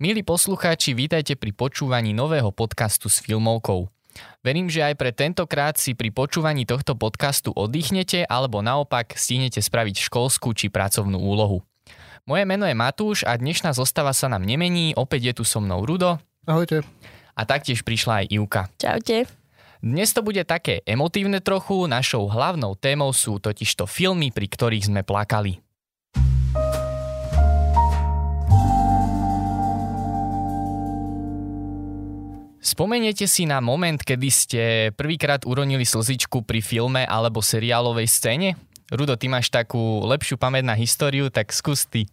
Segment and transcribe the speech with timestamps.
[0.00, 3.92] Milí poslucháči, vítajte pri počúvaní nového podcastu s filmovkou.
[4.40, 10.08] Verím, že aj pre tentokrát si pri počúvaní tohto podcastu oddychnete alebo naopak stihnete spraviť
[10.08, 11.60] školskú či pracovnú úlohu.
[12.24, 15.84] Moje meno je Matúš a dnešná zostava sa nám nemení, opäť je tu so mnou
[15.84, 16.16] Rudo.
[16.48, 16.80] Ahojte.
[17.36, 18.62] A taktiež prišla aj Ivka.
[18.80, 19.28] Čaute.
[19.84, 25.04] Dnes to bude také emotívne trochu, našou hlavnou témou sú totižto filmy, pri ktorých sme
[25.04, 25.60] plakali.
[32.60, 38.52] Spomeniete si na moment, kedy ste prvýkrát uronili slzičku pri filme alebo seriálovej scéne?
[38.92, 42.04] Rudo, ty máš takú lepšiu pamäť na históriu, tak skús ty.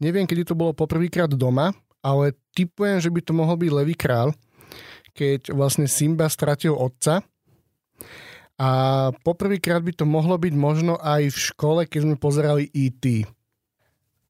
[0.00, 4.32] Neviem, kedy to bolo poprvýkrát doma, ale typujem, že by to mohol byť Levý král,
[5.12, 7.20] keď vlastne Simba stratil otca.
[8.56, 8.70] A
[9.20, 13.28] poprvýkrát by to mohlo byť možno aj v škole, keď sme pozerali E.T.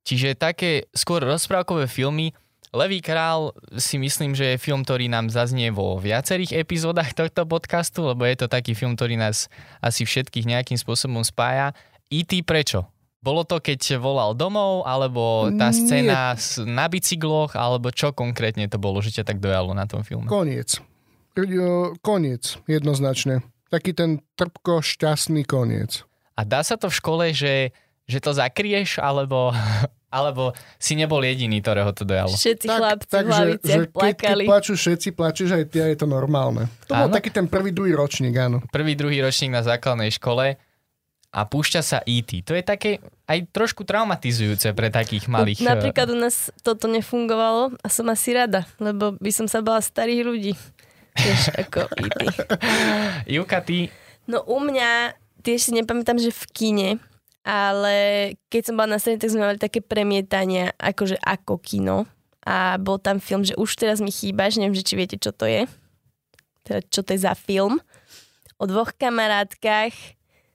[0.03, 2.35] Čiže také skôr rozprávkové filmy,
[2.69, 8.05] Levý král si myslím, že je film, ktorý nám zaznie vo viacerých epizódach tohto podcastu,
[8.05, 9.49] lebo je to taký film, ktorý nás
[9.81, 11.73] asi všetkých nejakým spôsobom spája.
[12.13, 12.45] E.T.
[12.45, 12.85] prečo?
[13.19, 16.71] Bolo to, keď volal domov, alebo tá scéna Nie.
[16.71, 20.29] na bicykloch, alebo čo konkrétne to bolo, že ťa tak dojalo na tom filme?
[20.31, 20.79] Koniec.
[22.01, 23.43] Koniec, jednoznačne.
[23.75, 26.07] Taký ten trpko šťastný koniec.
[26.39, 27.75] A dá sa to v škole, že,
[28.07, 29.51] že to zakrieš, alebo
[30.09, 32.33] alebo si nebol jediný, ktorého to dojalo?
[32.33, 34.45] Všetci tak, chlapci tak, v hlaviciach že, plakali.
[34.45, 36.73] Keď, plačú všetci, plačeš aj ty a je to normálne.
[36.89, 37.09] To áno?
[37.09, 38.65] bol taký ten prvý, druhý ročník, áno.
[38.73, 40.57] Prvý, druhý ročník na základnej škole
[41.29, 42.41] a púšťa sa E.T.
[42.49, 45.61] To je také aj trošku traumatizujúce pre takých malých...
[45.61, 50.23] Napríklad u nás toto nefungovalo a som asi rada, lebo by som sa bala starých
[50.25, 50.53] ľudí.
[51.13, 52.21] Tiež ako E.T.
[53.37, 53.93] Juka, ty?
[54.25, 55.13] No u mňa,
[55.45, 56.89] tiež si nepamätám, že v kine
[57.49, 57.97] ale
[58.53, 62.05] keď som bola na scéne, tak sme mali také premietania, akože ako kino.
[62.45, 65.49] A bol tam film, že už teraz mi chýbaš, neviem, že či viete, čo to
[65.49, 65.65] je.
[66.69, 67.81] Teda, čo to je za film.
[68.61, 69.97] O dvoch kamarátkach,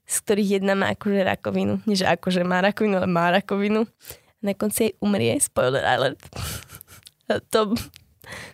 [0.05, 1.81] z ktorých jedna má akože rakovinu.
[1.89, 3.89] Nie, že akože má rakovinu, ale má rakovinu.
[4.45, 5.33] Na konci jej umrie.
[5.41, 6.21] Spoiler alert.
[7.53, 7.73] to,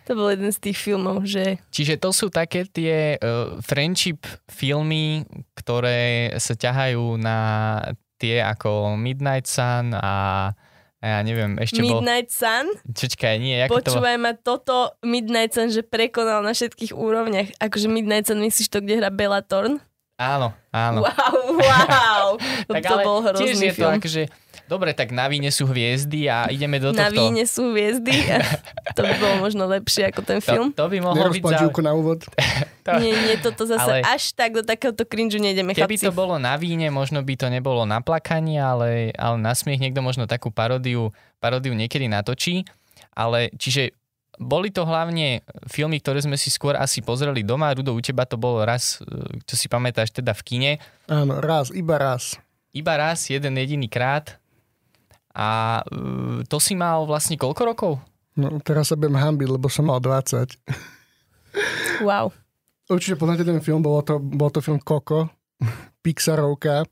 [0.08, 1.60] to bol jeden z tých filmov, že...
[1.68, 5.28] Čiže to sú také tie uh, friendship filmy,
[5.60, 7.36] ktoré sa ťahajú na
[8.20, 10.52] tie ako Midnight Sun a
[11.00, 12.36] ja neviem, ešte Midnight bol...
[12.44, 12.66] Sun?
[12.92, 14.22] Čečkaj, nie, ako Počúvaj to...
[14.22, 17.56] ma, toto Midnight Sun, že prekonal na všetkých úrovniach.
[17.56, 19.80] Akože Midnight Sun, myslíš to, kde hrá Bella Thorne?
[20.20, 21.00] Áno, áno.
[21.00, 22.26] Wow, wow.
[22.76, 24.22] tak to ale bol hrozný tiež je to akože
[24.70, 27.02] Dobre, tak na víne sú hviezdy a ideme do tohto.
[27.02, 28.14] Na víne sú hviezdy.
[28.96, 30.70] to by bolo možno lepšie ako ten film.
[30.70, 31.74] To, to by mohlo byť zau...
[31.82, 32.22] na úvod.
[32.86, 32.90] to...
[33.02, 34.06] Nie, nie, toto zase ale...
[34.06, 36.06] až tak do takéhoto cringe nejdeme, Keby chlapci.
[36.06, 40.06] to bolo na víne, možno by to nebolo na plakanie, ale, ale na smiech niekto
[40.06, 41.10] možno takú paródiu,
[41.42, 42.62] paródiu niekedy natočí.
[43.10, 43.98] Ale čiže
[44.38, 47.74] boli to hlavne filmy, ktoré sme si skôr asi pozreli doma.
[47.74, 49.02] Rudo, u teba to bolo raz,
[49.44, 50.72] čo si pamätáš, teda v kine.
[51.10, 52.40] Áno, raz, iba raz.
[52.72, 54.39] Iba raz, jeden jediný krát.
[55.34, 57.92] A uh, to si mal vlastne koľko rokov?
[58.38, 60.56] No teraz sa budem hambiť, lebo som mal 20.
[62.00, 62.32] Wow.
[62.88, 65.30] Určite poznáte ten film, bol to, bol to film Coco,
[66.02, 66.88] Pixarovka.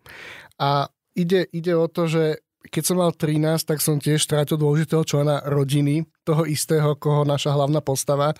[0.61, 5.03] A ide, ide o to, že keď som mal 13, tak som tiež strátil dôležitého
[5.03, 8.37] člena rodiny, toho istého, koho naša hlavná postava.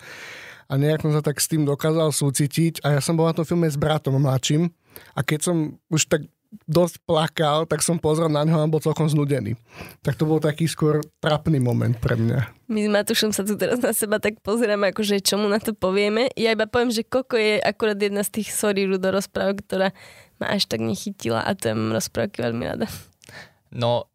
[0.69, 2.85] A nejak som sa tak s tým dokázal súcitiť.
[2.85, 4.69] A ja som bol na tom filme s bratom mladším.
[5.17, 6.29] A keď som už tak
[6.65, 9.53] dosť plakal, tak som pozrel na neho a bol celkom znudený.
[10.01, 12.69] Tak to bol taký skôr trapný moment pre mňa.
[12.69, 15.77] My s Matušom sa tu teraz na seba tak pozeráme, akože čo mu na to
[15.77, 16.29] povieme.
[16.33, 19.93] Ja iba poviem, že Koko je akurát jedna z tých sorry Rudo rozpráv, ktorá
[20.41, 22.89] ma až tak nechytila a to je rozprávky veľmi rada.
[23.69, 24.09] No,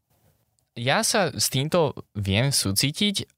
[0.74, 3.30] ja sa s týmto viem súcitiť.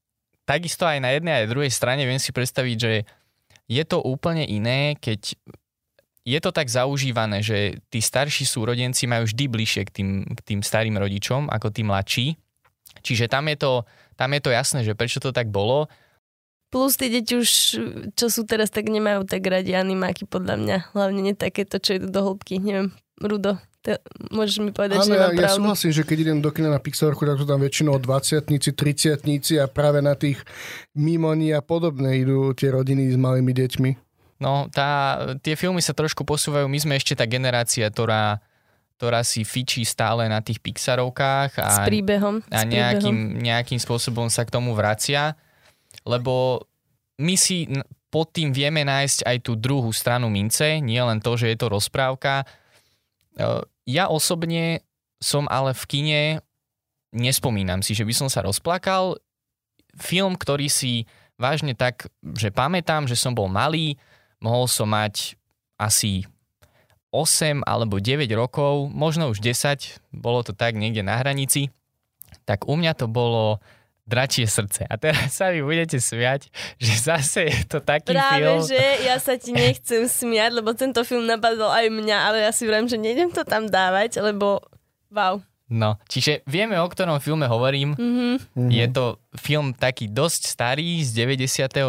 [0.47, 3.05] Takisto aj na jednej aj druhej strane viem si predstaviť, že
[3.67, 5.35] je to úplne iné, keď
[6.27, 10.59] je to tak zaužívané, že tí starší súrodenci majú vždy bližšie k tým, k tým
[10.59, 12.35] starým rodičom ako tí mladší.
[12.99, 13.71] Čiže tam je, to,
[14.19, 15.87] tam je to jasné, že prečo to tak bolo.
[16.67, 17.49] Plus tie deti už,
[18.19, 20.77] čo sú teraz, tak nemajú tak radi animáky podľa mňa.
[20.91, 22.59] Hlavne nie takéto, čo idú do hĺbky.
[22.59, 22.91] Neviem,
[23.23, 24.03] Rudo, te,
[24.35, 27.23] môžeš mi povedať, Ale že ja, ja súhlasím, že keď idem do kina na Pixarku,
[27.23, 30.43] tak sú tam väčšinou 20 30 a práve na tých
[30.91, 34.06] mimoni a podobné idú tie rodiny s malými deťmi.
[34.37, 36.69] No, tá, tie filmy sa trošku posúvajú.
[36.69, 38.37] My sme ešte tá generácia, ktorá,
[39.01, 44.45] ktorá si fičí stále na tých Pixarovkách a, s príbehom, a nejakým, nejakým spôsobom sa
[44.45, 45.33] k tomu vracia,
[46.05, 46.65] lebo
[47.17, 47.65] my si
[48.13, 51.67] pod tým vieme nájsť aj tú druhú stranu mince, nie len to, že je to
[51.67, 52.45] rozprávka.
[53.35, 54.85] E, ja osobne
[55.17, 56.21] som ale v kine,
[57.09, 59.17] nespomínam si, že by som sa rozplakal.
[59.97, 61.09] film, ktorý si
[61.41, 63.97] vážne tak, že pamätám, že som bol malý,
[64.41, 65.37] mohol som mať
[65.77, 66.25] asi
[67.13, 71.71] 8 alebo 9 rokov, možno už 10, bolo to tak niekde na hranici,
[72.43, 73.63] tak u mňa to bolo
[74.07, 74.87] Dračie srdce.
[74.87, 76.47] A teraz sa mi budete smiať,
[76.79, 78.63] že zase je to taký Práve, film.
[78.63, 82.63] že ja sa ti nechcem smiať, lebo tento film napadol aj mňa, ale ja si
[82.63, 84.63] vrám, že nejdem to tam dávať, lebo
[85.11, 85.43] wow.
[85.67, 87.91] No, čiže vieme, o ktorom filme hovorím.
[87.93, 88.67] Mhm.
[88.69, 89.05] Je to
[89.35, 91.83] film taký dosť starý z 96.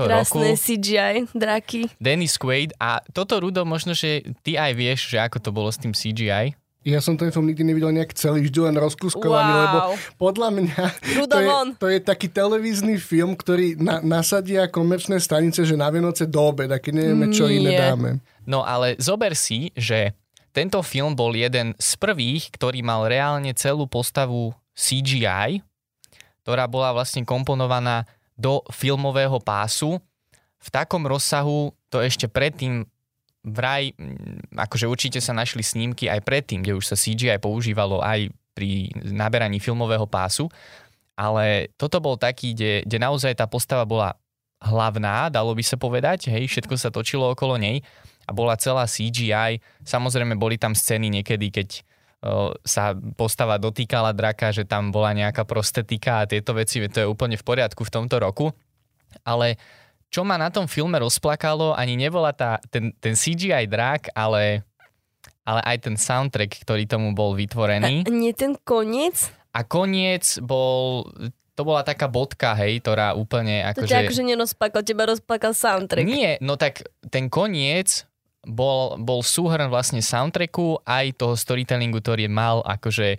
[0.00, 0.10] roku.
[0.10, 1.86] Krásne CGI, draky.
[1.96, 5.78] Dennis Quaid a toto Rudo, možno, že ty aj vieš, že ako to bolo s
[5.78, 6.58] tým CGI.
[6.80, 9.60] Ja som ten film nikdy nevidel nejak celý, vždy len rozkuskovaný, Wow.
[9.60, 9.78] lebo
[10.16, 10.82] podľa mňa
[11.14, 15.86] Rudo to je, to je taký televízny film, ktorý na, nasadia komerčné stanice, že na
[15.86, 17.80] Vianoce do obeda, keď nevieme, čo iné Nie.
[17.84, 18.10] dáme.
[18.42, 20.16] No ale zober si, že
[20.50, 25.62] tento film bol jeden z prvých, ktorý mal reálne celú postavu CGI,
[26.42, 30.02] ktorá bola vlastne komponovaná do filmového pásu.
[30.60, 32.84] V takom rozsahu to ešte predtým
[33.46, 33.94] vraj,
[34.52, 39.62] akože určite sa našli snímky aj predtým, kde už sa CGI používalo aj pri naberaní
[39.62, 40.50] filmového pásu,
[41.16, 44.16] ale toto bol taký, kde, kde naozaj tá postava bola
[44.60, 47.80] hlavná, dalo by sa povedať, hej, všetko sa točilo okolo nej
[48.30, 49.58] a bola celá CGI.
[49.82, 51.68] Samozrejme boli tam scény niekedy, keď
[52.22, 57.10] o, sa postava dotýkala draka, že tam bola nejaká prostetika a tieto veci, to je
[57.10, 58.54] úplne v poriadku v tomto roku.
[59.26, 59.58] Ale
[60.10, 64.62] čo ma na tom filme rozplakalo, ani nebola tá, ten, ten CGI drak, ale,
[65.42, 68.06] ale aj ten soundtrack, ktorý tomu bol vytvorený.
[68.06, 69.30] A nie ten koniec?
[69.50, 71.06] A koniec bol,
[71.54, 73.90] to bola taká bodka, hej, ktorá úplne To akože...
[73.90, 76.06] ťa akože nerozplakal, teba rozplakal soundtrack.
[76.06, 78.09] Nie, no tak ten koniec
[78.42, 83.18] bol, bol súhrn vlastne soundtracku aj toho storytellingu, ktorý mal akože e,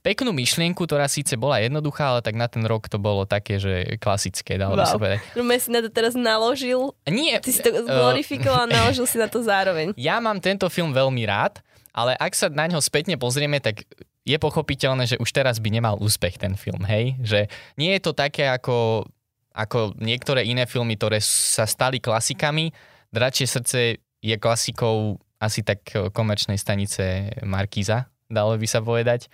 [0.00, 3.94] peknú myšlienku, ktorá síce bola jednoduchá, ale tak na ten rok to bolo také, že
[3.96, 5.00] klasické, dalo by sa Wow.
[5.00, 5.18] povedať.
[5.32, 9.16] Rume si na to teraz naložil, Nie, ty si to e, zglorifikoval a naložil si
[9.16, 9.94] na to zároveň.
[9.94, 13.86] ja mám tento film veľmi rád, ale ak sa na ňo spätne pozrieme, tak
[14.22, 17.14] je pochopiteľné, že už teraz by nemal úspech ten film, hej?
[17.20, 17.40] Že
[17.76, 19.04] nie je to také ako,
[19.52, 22.72] ako niektoré iné filmy, ktoré sa stali klasikami.
[23.12, 25.84] Dračie srdce je klasikou asi tak
[26.16, 29.28] komerčnej stanice Markíza, dalo by sa povedať.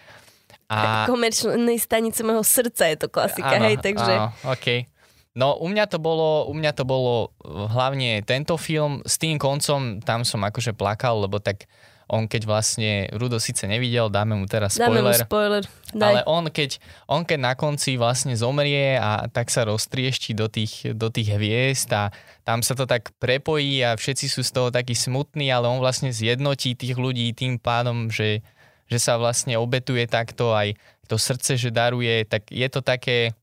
[0.67, 4.13] A, Komerčnej stanice môjho srdca je to klasika, hej, takže...
[4.19, 4.91] Áno, okay.
[5.31, 10.03] No u mňa to bolo, u mňa to bolo hlavne tento film s tým koncom,
[10.03, 11.71] tam som akože plakal, lebo tak
[12.11, 15.65] on keď vlastne Rudo síce nevidel, dáme mu teraz Dáme mu spoiler, spoiler.
[15.95, 16.03] Daj.
[16.03, 20.91] ale on keď, on keď na konci vlastne zomrie a tak sa roztriešti do tých,
[20.91, 22.11] do tých hviezd a
[22.43, 26.11] tam sa to tak prepojí a všetci sú z toho takí smutní, ale on vlastne
[26.11, 28.43] zjednotí tých ľudí tým pádom, že,
[28.91, 30.75] že sa vlastne obetuje takto aj
[31.07, 33.35] to srdce, že daruje, tak je to také,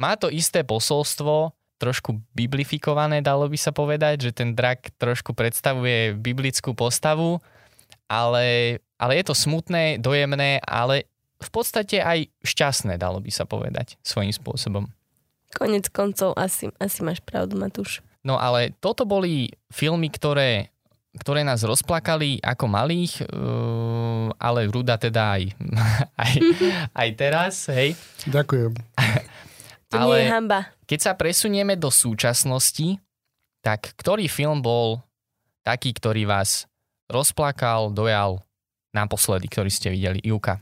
[0.00, 6.14] má to isté posolstvo, trošku biblifikované, dalo by sa povedať, že ten drak trošku predstavuje
[6.14, 7.42] biblickú postavu,
[8.06, 11.06] ale, ale je to smutné, dojemné, ale
[11.42, 14.86] v podstate aj šťastné, dalo by sa povedať, svojím spôsobom.
[15.52, 18.00] Konec koncov asi, asi máš pravdu, Matúš.
[18.22, 20.70] No ale toto boli filmy, ktoré,
[21.18, 25.42] ktoré nás rozplakali ako malých, uh, ale Ruda teda aj,
[26.24, 26.34] aj,
[27.02, 27.98] aj teraz, hej.
[28.30, 28.72] Ďakujem.
[29.92, 30.60] To Ale- nie je hamba.
[30.88, 32.96] Keď sa presunieme do súčasnosti,
[33.60, 35.04] tak ktorý film bol
[35.60, 36.64] taký, ktorý vás
[37.12, 38.40] rozplakal, dojal
[38.96, 40.18] naposledy, ktorý ste videli?
[40.24, 40.58] Juka.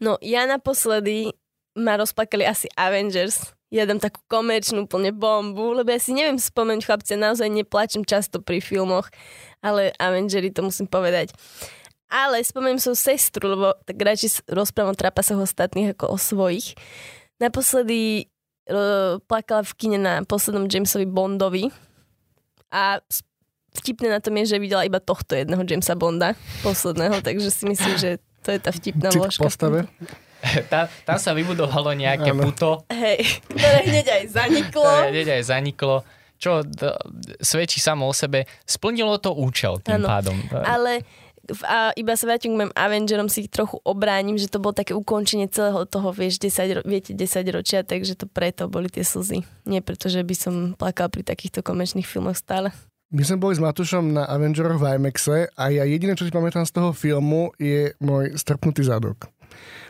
[0.00, 1.34] No ja naposledy
[1.76, 3.52] ma rozplakali asi Avengers.
[3.70, 8.02] Ja dám takú komerčnú úplne bombu, lebo ja si neviem spomenúť, chlapci, ja naozaj neplačem
[8.02, 9.06] často pri filmoch,
[9.62, 11.30] ale Avengery to musím povedať.
[12.10, 16.74] Ale spomeniem svoju sestru, lebo tak radšej rozprávam o trapasoch ostatných ako o svojich.
[17.38, 18.26] Naposledy
[18.66, 21.70] uh, plakala v kine na poslednom Jamesovi Bondovi
[22.74, 22.98] a
[23.72, 27.94] vtipné na tom je, že videla iba tohto jedného Jamesa Bonda, posledného, takže si myslím,
[27.94, 28.10] že
[28.40, 29.42] to je tá vtipná Cit k vložka.
[29.42, 29.78] postave.
[30.66, 32.40] Tam, tam sa vybudovalo nejaké Áno.
[32.42, 34.80] puto, Hej, ktoré hneď aj zaniklo.
[34.82, 35.96] ktoré hneď aj zaniklo,
[36.34, 36.96] čo d-
[37.36, 38.48] svedčí samo o sebe.
[38.62, 40.08] Splnilo to účel tým Áno.
[40.08, 40.32] pádom.
[40.56, 41.04] Ale
[41.42, 44.72] v- a iba sa vrátim k mojim Avengerom, si ich trochu obránim, že to bolo
[44.72, 49.04] také ukončenie celého toho, vieš, 10, ro- viete, 10 ročia, takže to preto boli tie
[49.04, 49.44] slzy.
[49.64, 52.72] Nie preto, že by som plakal pri takýchto komerčných filmoch stále.
[53.10, 56.62] My sme boli s Matušom na Avengeroch v IMAXe a ja jediné, čo si pamätám
[56.62, 59.26] z toho filmu, je môj strpnutý zadok.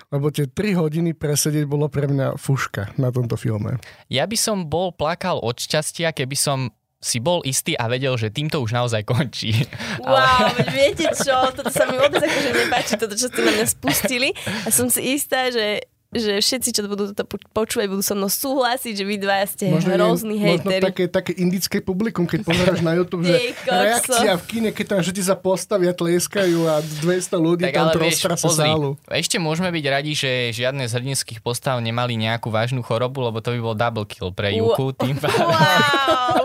[0.09, 3.77] Lebo tie 3 hodiny presedieť bolo pre mňa fuška na tomto filme.
[4.09, 8.33] Ja by som bol plakal od šťastia, keby som si bol istý a vedel, že
[8.33, 9.53] týmto už naozaj končí.
[10.01, 13.67] Wow, veď viete čo, toto sa mi vôbec akože nepáči, toto, čo ste na mňa
[13.69, 14.33] spustili.
[14.65, 17.23] A som si istá, že že všetci, čo budú to
[17.55, 21.33] počúvať, budú so mnou súhlasiť, že vy dva ste Možno, hrozný je, možno také, také
[21.39, 23.71] indické publikum, keď pozeráš na YouTube, že kokso.
[23.71, 28.35] reakcia v kine, keď tam všetci sa postavia, tleskajú a 200 ľudí Tak tam prostra
[28.35, 28.99] sa sálu.
[29.07, 33.55] ešte môžeme byť radi, že žiadne z hrdinských postav nemali nejakú vážnu chorobu, lebo to
[33.55, 34.91] by bol double kill pre Juku.
[34.99, 35.47] Tým pádom.
[35.47, 36.40] Wow.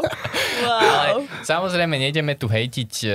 [1.46, 3.14] Samozrejme nejdeme tu hejtiť uh,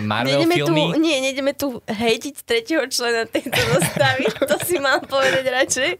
[0.00, 0.82] Marvel Nejdeme tu, filmy.
[0.96, 4.24] nie, nejdeme tu hejtiť tretieho člena tejto zostavy.
[4.50, 5.90] to si mal povedať radšej.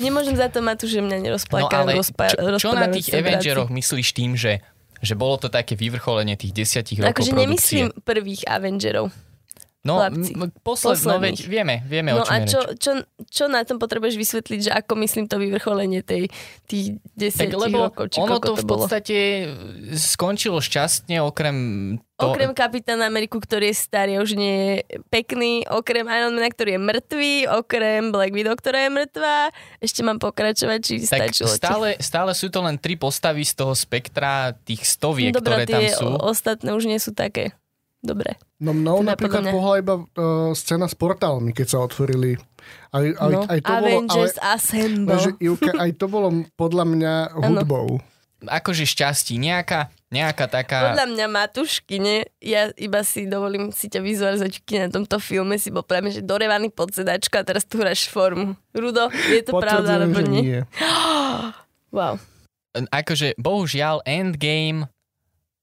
[0.00, 1.84] Nemôžem za to, Matúš, že mňa No nerozplakal.
[1.84, 3.12] ale rozpa- čo, čo na tých.
[3.12, 4.64] Avengeroch myslíš tým, že,
[4.98, 9.12] že bolo to také vyvrcholenie tých desiatich rokov Akože nemyslím prvých Avengerov.
[9.88, 10.32] No, chlapci.
[10.60, 12.90] posled, no veď vieme, vieme No o čom a čo, čo,
[13.24, 16.28] čo na tom potrebuješ vysvetliť, že ako myslím to vyvrcholenie tej,
[16.68, 18.84] tých Tak desiatich lebo rokov, či ono to to, v bolo.
[18.84, 19.16] podstate
[19.96, 21.56] skončilo šťastne, okrem
[22.18, 26.80] to, Okrem Kapitána Ameriku, ktorý je starý, už nie je pekný, okrem Ironmana, ktorý je
[26.82, 29.38] mŕtvý, okrem Black Widow, ktorá je mŕtvá.
[29.78, 33.70] Ešte mám pokračovať, či tak stačilo stále, stále sú to len tri postavy z toho
[33.70, 36.06] spektra tých stoviek, Dobre, ktoré tam sú.
[36.18, 37.54] ostatné už nie sú také.
[37.98, 38.38] Dobre.
[38.62, 42.38] No mnou Teda napríklad mňa- pohla iba uh, scéna s portálmi, keď sa otvorili.
[42.94, 45.18] Aj, aj, No, aj to bolo, ale, Avengers Assemble.
[45.18, 47.98] že, Ivka, aj to bolo podľa mňa hudbou.
[48.38, 50.94] Akože šťastí, nejaká, nejaká taká...
[50.94, 55.82] Podľa mňa Matuškine, ja iba si dovolím si ťa vizualizovať na tomto filme, si bol
[55.82, 58.54] práve že dorevaný pod sedačka a teraz tu hráš formu.
[58.70, 60.42] Rudo, je to pravda, alebo nie?
[60.54, 60.60] nie.
[61.88, 62.20] Wow.
[62.76, 64.92] akože bohužiaľ Endgame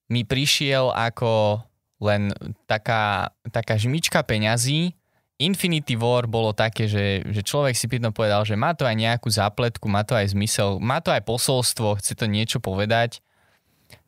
[0.10, 1.62] mi prišiel ako
[2.00, 2.32] len
[2.68, 4.94] taká, taká žmička peňazí.
[5.36, 9.28] Infinity War bolo také, že, že človek si pýtno povedal, že má to aj nejakú
[9.28, 13.20] zápletku, má to aj zmysel, má to aj posolstvo, chce to niečo povedať.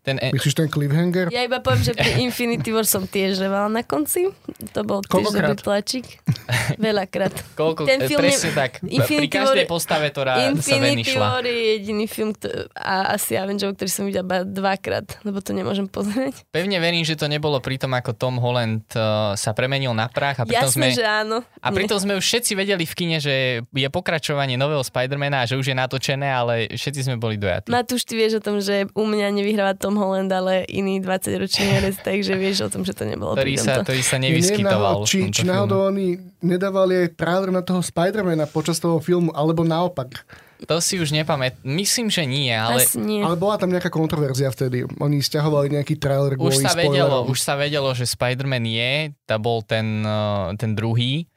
[0.07, 1.27] Ten, e- Myslíš ten cliffhanger?
[1.35, 4.31] Ja iba poviem, že pri Infinity War som tiež revala na konci.
[4.71, 6.07] To bol tiež tlačík.
[6.79, 7.35] Veľakrát.
[7.59, 11.11] koľko, ten e, film je- presne tak, pri Infinity každej War- postave, ktorá sa Infinity
[11.11, 11.27] venišla.
[11.27, 15.91] War je jediný film kto- a asi Avengers, ktorý som videla dvakrát, lebo to nemôžem
[15.91, 16.47] pozrieť.
[16.55, 20.39] Pevne verím, že to nebolo pri tom, ako Tom Holland uh, sa premenil na prach
[20.39, 20.95] a pritom Jasné, sme...
[20.95, 21.43] že áno.
[21.59, 25.59] A pritom sme už všetci vedeli v kine, že je pokračovanie nového Spidermana a že
[25.59, 27.67] už je natočené, ale všetci sme boli dojatí.
[27.67, 31.97] Matúš, ty vieš o tom, že u mňa nevyhráva Tom Holland, ale iný 20-ročný herec,
[31.99, 35.03] takže vieš o tom, že to nebolo ktorý pri sa, ktorý sa nevyskytoval.
[35.03, 36.07] náhodou- či, či náhodou oni
[36.39, 40.23] nedávali aj trailer na toho Spidermana počas toho filmu, alebo naopak.
[40.65, 41.61] To si už nepamätám.
[41.61, 43.21] Myslím, že nie, ale Asi nie.
[43.21, 44.89] Ale bola tam nejaká kontroverzia vtedy.
[44.97, 49.61] Oni stiahovali nejaký trailer už sa, vedelo, už sa vedelo, že Spider-Man je, to bol
[49.61, 51.29] ten, uh, ten druhý,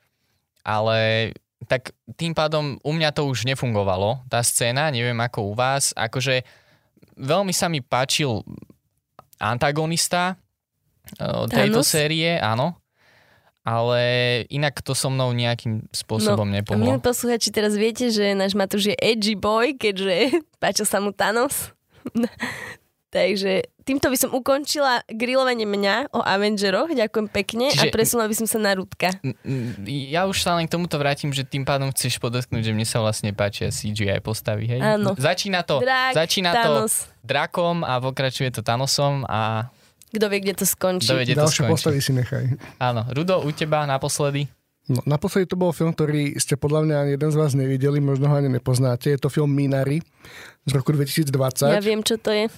[0.65, 1.31] ale
[1.69, 6.41] tak tým pádom u mňa to už nefungovalo, tá scéna, neviem ako u vás, akože
[7.21, 8.41] veľmi sa mi páčil
[9.37, 10.41] antagonista
[11.21, 12.81] uh, tejto série, áno,
[13.61, 14.03] ale
[14.49, 16.81] inak to so mnou nejakým spôsobom No, nepohlo.
[16.81, 21.77] Milí posluchači, teraz viete, že náš Matúš je edgy boy, keďže páčil sa mu Thanos.
[23.11, 23.53] Takže
[23.83, 26.87] týmto by som ukončila grilovanie mňa o Avengeroch.
[26.89, 29.11] Ďakujem pekne Čiže- a presunula by som sa na Rudka.
[29.21, 29.75] N- n-
[30.07, 32.99] Ja už sa len k tomuto vrátim, že tým pádom chceš podotknúť, že mne sa
[32.99, 34.79] vlastne páčia CGI postavy, hej?
[34.79, 35.13] Áno.
[35.13, 36.95] Začína to, Drak, začína to Thanos.
[37.21, 39.67] drakom a pokračuje to Thanosom a
[40.09, 41.07] Kto vie, kde to skončí.
[41.07, 41.71] kto vie, kde to Ďalšie skončí.
[41.73, 42.45] postavy si nechaj.
[42.79, 44.47] Áno, Rudo, u teba naposledy?
[44.87, 48.27] No, naposledy to bol film, ktorý ste podľa mňa ani jeden z vás nevideli, možno
[48.27, 49.07] ho ani nepoznáte.
[49.09, 50.03] Je to film Minari
[50.63, 51.31] z roku 2020.
[51.69, 52.51] Ja viem, čo to je.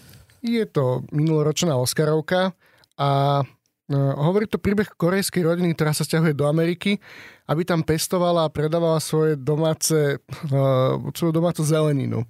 [0.43, 2.51] Je to minuloročná Oscarovka
[2.99, 6.99] a e, hovorí to príbeh korejskej rodiny, ktorá sa stiahuje do Ameriky,
[7.47, 12.25] aby tam pestovala a predávala svoje domáce, uh, svoju domácu zeleninu.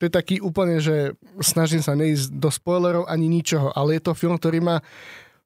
[0.00, 4.18] To je taký úplne, že snažím sa neísť do spoilerov ani ničoho, ale je to
[4.18, 4.76] film, ktorý má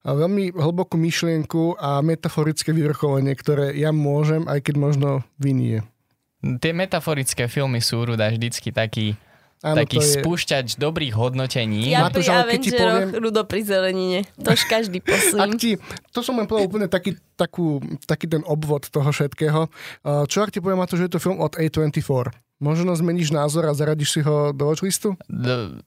[0.06, 5.84] veľmi hlbokú myšlienku a metaforické vyvrcholenie, ktoré ja môžem, aj keď možno vynie.
[6.38, 9.18] Tie metaforické filmy sú Ruda vždycky taký,
[9.60, 10.12] Áno, taký to je...
[10.16, 11.88] spúšťač dobrých hodnotení.
[11.88, 14.18] Ja Matúš, pri keď ti Avengeroch, poviem- Rudo pri zelenine.
[14.36, 15.58] Tož každý posledný.
[15.58, 15.70] ti,
[16.08, 19.66] to som len povedal úplne taký, takú, taký ten obvod toho všetkého.
[20.24, 22.30] Čo ak ti poviem, Matúš, že je to film od A24?
[22.56, 25.18] Možno zmeníš názor a zaradíš si ho do watchlistu?
[25.24, 25.82] D-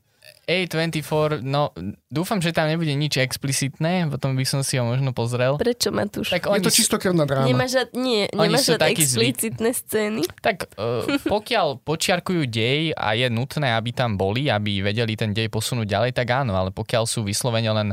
[0.51, 1.71] A24, no
[2.11, 5.55] dúfam, že tam nebude nič explicitné, potom by som si ho možno pozrel.
[5.55, 6.35] Prečo, Matúš?
[6.35, 7.47] Tak Je oni, to čistokrvná dráma.
[7.47, 8.27] Nemáš žiad, nie,
[8.59, 10.21] sú žiad takí zvyk- explicitné scény?
[10.43, 15.47] Tak uh, pokiaľ počiarkujú dej a je nutné, aby tam boli, aby vedeli ten dej
[15.47, 17.89] posunúť ďalej, tak áno, ale pokiaľ sú vyslovene len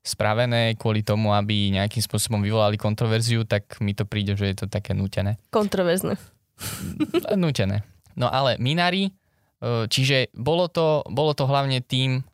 [0.00, 4.66] spravené kvôli tomu, aby nejakým spôsobom vyvolali kontroverziu, tak mi to príde, že je to
[4.66, 5.36] také nutené.
[5.52, 6.16] Kontroverzne.
[7.36, 7.84] Nutené.
[8.16, 9.12] No ale Minari,
[9.62, 12.24] čiže bolo to, bolo to hlavne tým,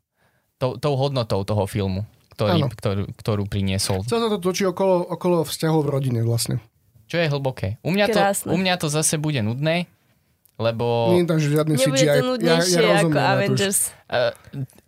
[0.63, 4.07] tou, tou hodnotou toho filmu, ktorý, ktorú, ktorú priniesol.
[4.07, 6.63] Celé sa to točí okolo, okolo vzťahov v rodine vlastne.
[7.07, 7.79] Čo je hlboké.
[7.87, 8.19] U mňa, to,
[8.51, 9.87] u mňa to zase bude nudné,
[10.59, 11.15] lebo...
[11.15, 12.19] Nie je tam žiadny Nebude CGI.
[12.19, 13.19] to nudnejšie ja, ja ako.
[13.19, 13.79] Avengers.
[14.11, 14.33] Uh,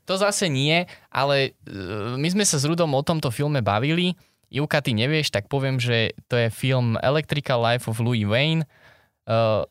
[0.09, 4.17] to zase nie, ale uh, my sme sa s Rudom o tomto filme bavili.
[4.49, 8.65] Juka, ty nevieš, tak poviem, že to je film Electrical Life of Louis Wayne.
[9.29, 9.69] Uh,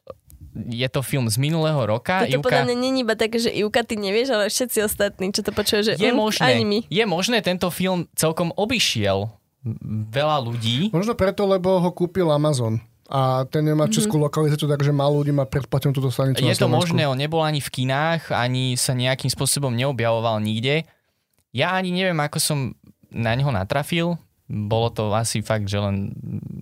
[0.66, 2.26] je to film z minulého roka.
[2.26, 5.54] Toto podľa mňa není iba také, že Ivka, ty nevieš, ale všetci ostatní, čo to
[5.54, 6.80] počuje, že je mm, možné, ani my.
[6.90, 9.30] je možné, tento film celkom obišiel
[10.14, 10.90] veľa ľudí.
[10.96, 12.80] Možno preto, lebo ho kúpil Amazon.
[13.08, 14.28] A ten nemá českú mm-hmm.
[14.28, 17.64] lokalizáciu, takže málo ľudí má predplatenú túto stanicu Je na to možné, on nebol ani
[17.64, 20.84] v kinách, ani sa nejakým spôsobom neobjavoval nikde.
[21.56, 22.60] Ja ani neviem, ako som
[23.08, 24.20] na neho natrafil.
[24.48, 26.16] Bolo to asi fakt, že len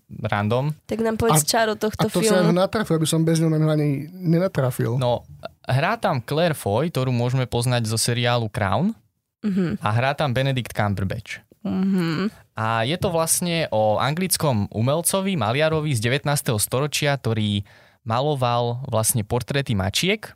[0.10, 0.74] random.
[0.86, 2.58] Tak nám povedz A- čaro A tohto to sa ho filmu.
[2.58, 4.98] natrafil, aby som bez ňou ani nenatrafil.
[4.98, 5.22] No,
[5.62, 8.98] hrá tam Claire Foy, ktorú môžeme poznať zo seriálu Crown.
[9.46, 9.78] Mhm.
[9.78, 11.46] A hrá tam Benedict Cumberbatch.
[11.62, 12.34] Mhm.
[12.58, 16.58] A je to vlastne o anglickom umelcovi, maliarovi z 19.
[16.58, 17.62] storočia, ktorý
[18.02, 20.30] maloval vlastne portréty mačiek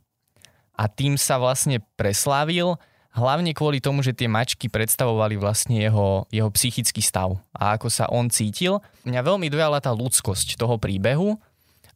[0.73, 2.77] a tým sa vlastne preslávil
[3.13, 8.05] hlavne kvôli tomu, že tie mačky predstavovali vlastne jeho, jeho psychický stav a ako sa
[8.09, 8.81] on cítil.
[9.05, 11.41] Mňa veľmi dojala tá ľudskosť toho príbehu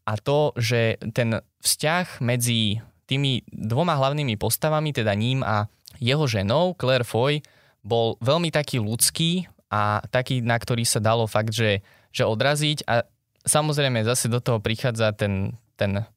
[0.04, 5.70] a to, že ten vzťah medzi tými dvoma hlavnými postavami, teda ním a
[6.02, 7.46] jeho ženou, Claire Foy,
[7.84, 13.04] bol veľmi taký ľudský a taký, na ktorý sa dalo fakt, že, že odraziť a
[13.44, 16.08] samozrejme zase do toho prichádza ten, ten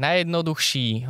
[0.00, 1.04] najjednoduchší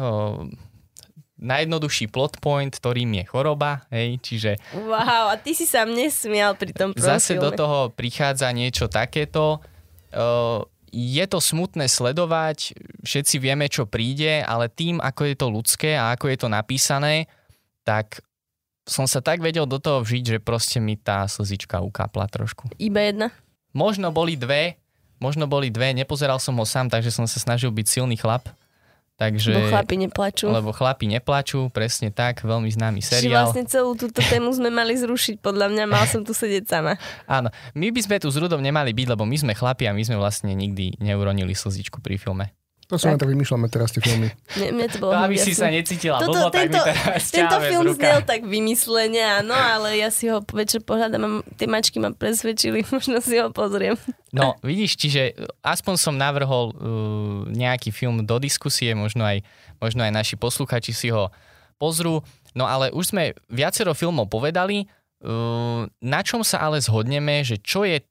[1.43, 6.55] najjednoduchší plot point, ktorým je choroba, hej, čiže Wow, a ty si sa mne smial
[6.55, 7.51] pri tom prvom zase filme.
[7.51, 9.59] do toho prichádza niečo takéto.
[10.15, 15.91] Uh, je to smutné sledovať, všetci vieme, čo príde, ale tým, ako je to ľudské
[15.97, 17.27] a ako je to napísané,
[17.83, 18.21] tak
[18.85, 22.69] som sa tak vedel do toho vžiť, že proste mi tá slzička ukápla trošku.
[22.77, 23.29] Iba jedna?
[23.73, 24.77] Možno boli dve,
[25.17, 28.53] možno boli dve, nepozeral som ho sám, takže som sa snažil byť silný chlap.
[29.23, 30.51] Takže, Bo chlapi neplačú.
[30.51, 33.47] lebo chlapi neplačú, presne tak, veľmi známy Čiže seriál.
[33.47, 36.99] vlastne celú túto tému sme mali zrušiť, podľa mňa mal som tu sedieť sama.
[37.31, 40.03] Áno, my by sme tu s Rudom nemali byť, lebo my sme chlapi a my
[40.03, 42.51] sme vlastne nikdy neuronili slzičku pri filme.
[42.91, 43.25] To sa len Tak.
[43.25, 44.29] tak vymýšľame teraz tie filmy.
[44.59, 47.23] Mne, mne to bolo To, aby si sa necítila Toto- blbo, tak mi tento- teraz
[47.31, 52.13] Tento film znel tak vymyslene, áno, ale ja si ho večer pohľadám tie mačky ma
[52.13, 53.97] presvedčili, možno si ho pozriem.
[54.33, 55.23] No, vidíš, čiže
[55.61, 56.75] aspoň som navrhol uh,
[57.49, 59.41] nejaký film do diskusie, možno aj,
[59.79, 61.33] možno aj naši posluchači si ho
[61.77, 62.21] pozrú.
[62.53, 64.85] No ale už sme viacero filmov povedali,
[65.25, 68.05] uh, na čom sa ale zhodneme, že čo je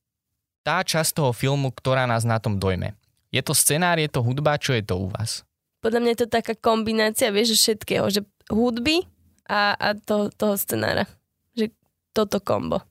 [0.62, 2.94] tá časť toho filmu, ktorá nás na tom dojme.
[3.32, 5.48] Je to scenár, je to hudba, čo je to u vás?
[5.80, 9.08] Podľa mňa je to taká kombinácia, vieš, že všetkého, že hudby
[9.48, 11.08] a, a to, toho scenára.
[11.56, 11.72] Že
[12.12, 12.84] toto kombo.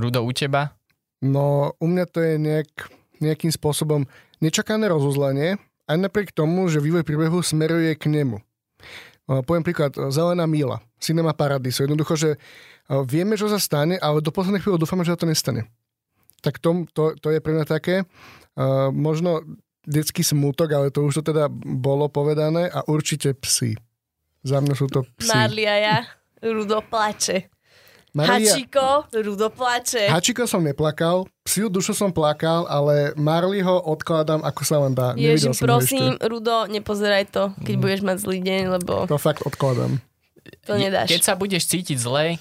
[0.00, 0.72] Rudo, u teba?
[1.20, 2.72] No, u mňa to je nejak,
[3.20, 4.08] nejakým spôsobom
[4.40, 8.40] nečakané rozuzlenie, aj napriek tomu, že vývoj príbehu smeruje k nemu.
[9.28, 11.86] Poviem príklad, Zelená míla, Cinema Paradiso.
[11.86, 12.30] Jednoducho, že
[13.06, 15.70] vieme, čo sa stane, ale do poslednej chvíle dúfame, že to nestane.
[16.40, 18.04] Tak to, to, to je pre mňa také.
[18.52, 19.44] Uh, možno
[19.82, 23.76] detský smútok, ale to už to teda bolo povedané a určite psy.
[24.40, 25.28] Za mňa sú to psy.
[25.30, 25.96] Marlia ja,
[26.40, 27.48] Rudo plače.
[28.10, 30.10] Maria- Hačiko, Rudo plače.
[30.10, 35.14] Hačiko som neplakal, psiu dušu som plakal, ale Marleyho odkladám ako sa len dá.
[35.14, 36.26] Ho prosím, ešte.
[36.26, 37.80] Rudo, nepozeraj to, keď Mm.
[37.80, 40.02] budeš mať zlý deň, lebo To fakt odkladám.
[40.66, 41.06] to nedáš.
[41.06, 42.34] Keď sa budeš cítiť zle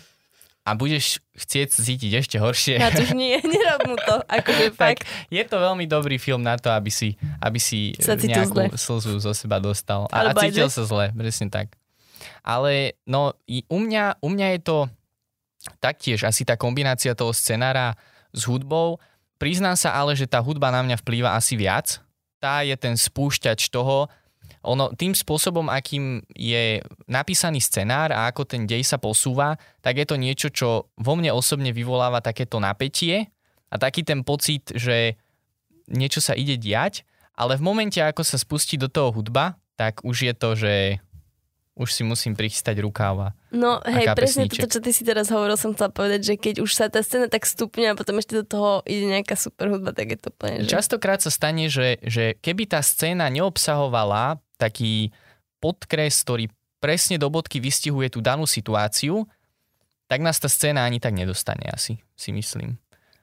[0.69, 4.21] a budeš chcieť cítiť ešte horšie, to už nie, nerob mu to.
[4.29, 5.09] Akože tak fakt.
[5.33, 8.65] je to veľmi dobrý film na to, aby si, aby si Sa nejakú zle.
[8.77, 10.05] slzu zo seba dostal.
[10.13, 11.73] A, a cítil sa zle, presne tak.
[12.45, 14.77] Ale no, u mňa, u mňa je to
[15.81, 17.97] taktiež asi tá kombinácia toho scenára
[18.29, 19.01] s hudbou.
[19.41, 21.97] Priznám sa ale, že tá hudba na mňa vplýva asi viac.
[22.37, 24.07] Tá je ten spúšťač toho,
[24.59, 30.05] ono, tým spôsobom, akým je napísaný scenár a ako ten dej sa posúva, tak je
[30.07, 33.31] to niečo, čo vo mne osobne vyvoláva takéto napätie
[33.71, 35.15] a taký ten pocit, že
[35.87, 37.07] niečo sa ide diať,
[37.39, 40.73] ale v momente, ako sa spustí do toho hudba, tak už je to, že
[41.79, 43.31] už si musím prichystať rukáva.
[43.55, 46.71] No hej, presne toto, čo ty si teraz hovoril, som chcela povedať, že keď už
[46.75, 50.11] sa tá scéna tak stupňa a potom ešte do toho ide nejaká super hudba, tak
[50.11, 50.75] je to úplne, že...
[50.75, 55.15] Častokrát sa stane, že, že keby tá scéna neobsahovala taký
[55.63, 56.51] podkres, ktorý
[56.83, 59.23] presne do bodky vystihuje tú danú situáciu,
[60.11, 62.75] tak nás tá scéna ani tak nedostane asi, si myslím.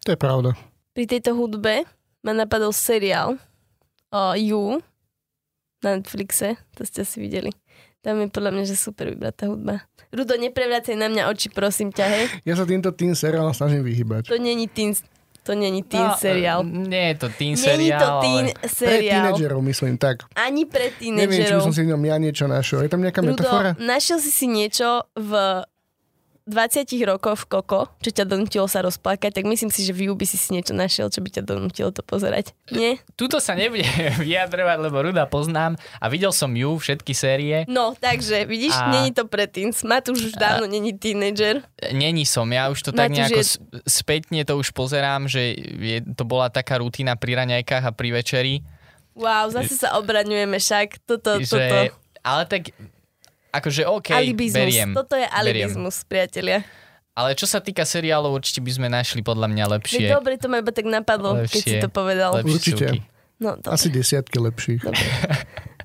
[0.09, 0.57] To je pravda.
[0.97, 1.85] Pri tejto hudbe
[2.25, 3.37] ma napadol seriál
[4.09, 4.81] o You
[5.85, 7.53] na Netflixe, to ste asi videli.
[8.01, 9.83] Tam je podľa mňa, že super vybratá hudba.
[10.15, 12.25] Rudo, neprevrácej na mňa oči, prosím ťa, hej.
[12.47, 14.31] Ja sa týmto tým seriálom snažím vyhybať.
[14.31, 14.95] To není tým...
[15.47, 16.61] To není teen No, seriál.
[16.67, 18.53] Nie je to teen Není seriál, to teen ale...
[18.53, 19.15] Pre seriál.
[19.23, 20.17] tínedžerov, myslím, tak.
[20.35, 21.63] Ani pre Neviem, či by tínedžerov.
[21.63, 22.83] som si v ňom ja niečo našiel.
[22.83, 23.71] Je tam nejaká Rudo, metafora?
[23.79, 25.31] našiel si si niečo v
[26.47, 30.23] 20 rokoch v Koko, čo ťa donútilo sa rozplakať, tak myslím si, že v by
[30.23, 32.55] si si niečo našiel, čo by ťa donútilo to pozerať.
[32.71, 33.03] Nie?
[33.19, 33.83] Tuto sa nebude
[34.23, 37.67] vyjadrovať, lebo Ruda poznám a videl som ju, všetky série.
[37.67, 39.83] No, takže, vidíš, A- není to pre teens.
[39.83, 41.67] Matúš už dávno není teenager.
[41.91, 43.59] Není som, ja už to tak Matúš nejako je-
[43.91, 48.55] spätne to už pozerám, že je, to bola taká rutina pri raňajkách a pri večeri.
[49.19, 51.03] Wow, zase sa obraňujeme však.
[51.09, 51.77] Toto, že, toto.
[52.23, 52.71] Ale tak,
[53.57, 54.57] akože OK, alibizmus.
[54.57, 54.89] beriem.
[54.93, 55.35] Toto je beriem.
[55.35, 56.61] alibizmus, priatelia.
[57.13, 60.05] Ale čo sa týka seriálov, určite by sme našli podľa mňa lepšie.
[60.05, 61.81] Veď dobre, to ma iba tak napadlo, keď si Lepšie.
[61.81, 62.31] to povedal.
[62.35, 62.87] lepšie Určite.
[62.87, 62.99] súky.
[63.37, 63.73] No, dobre.
[63.73, 64.81] Asi desiatky lepších.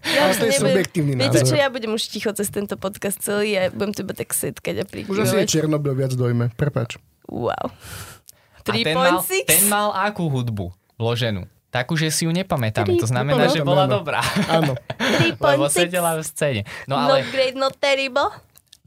[0.02, 1.46] Ja Ale už to je nebudem- subjektívny Viete názor.
[1.46, 4.82] čo, ja budem už ticho cez tento podcast celý a budem tu iba tak setkať
[4.82, 5.62] a Už asi je.
[5.62, 6.50] Černobyl viac dojme.
[6.58, 6.98] Prepač.
[7.30, 7.70] Wow.
[8.58, 9.46] A ten mal, 3.6?
[9.46, 11.46] ten mal akú hudbu vloženú?
[11.72, 13.00] Takú, že si ju nepamätáme.
[13.00, 13.94] To znamená, Nepamätám, že bola áno.
[13.98, 14.20] dobrá.
[14.46, 14.76] Áno.
[15.40, 15.80] Lebo 3.6.
[15.88, 16.62] sedela v scéne.
[16.84, 18.28] No Not ale great, not terrible.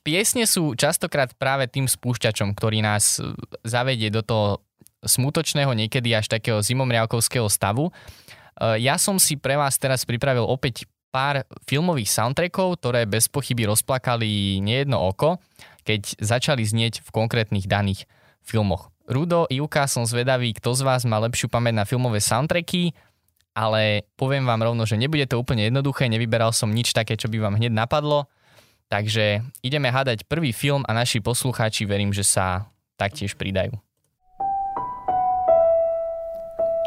[0.05, 3.33] piesne sú častokrát práve tým spúšťačom, ktorý nás e,
[3.65, 4.61] zavedie do toho
[5.01, 7.89] smutočného, niekedy až takého zimomriavkovského stavu.
[7.89, 13.65] E, Ja som si pre vás teraz pripravil opäť pár filmových soundtrackov, ktoré bez pochyby
[13.65, 15.41] rozplakali nejedno oko,
[15.89, 18.05] keď začali znieť v konkrétnych daných
[18.45, 18.93] filmoch.
[19.05, 22.97] Rudo, Ivka, som zvedavý, kto z vás má lepšiu pamäť na filmové soundtracky,
[23.53, 27.37] ale poviem vám rovno, že nebude to úplne jednoduché, nevyberal som nič také, čo by
[27.37, 28.33] vám hneď napadlo.
[28.89, 32.65] Takže ideme hádať prvý film a naši poslucháči verím, že sa
[32.97, 33.77] taktiež pridajú.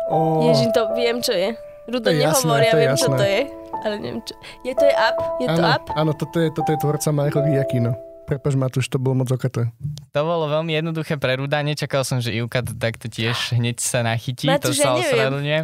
[0.10, 1.54] Oh, Ježiš, to viem, čo je.
[1.86, 3.18] Rudo To je jasné, nehovorí, ja to viem, čo jasné.
[3.18, 3.42] to je.
[3.78, 4.34] Ale neviem, čo.
[4.66, 5.18] Je to je up?
[5.38, 5.86] Je to áno, up?
[5.94, 8.07] áno, toto je, toto je tvorca Michael Giacchino.
[8.28, 9.72] Prepač, Matúš, to bolo moc okaté.
[10.12, 14.04] To bolo veľmi jednoduché pre Ruda, nečakal som, že Ivka to takto tiež hneď sa
[14.04, 15.64] nachytí, to Matúš, ja sa ospravedlňujem.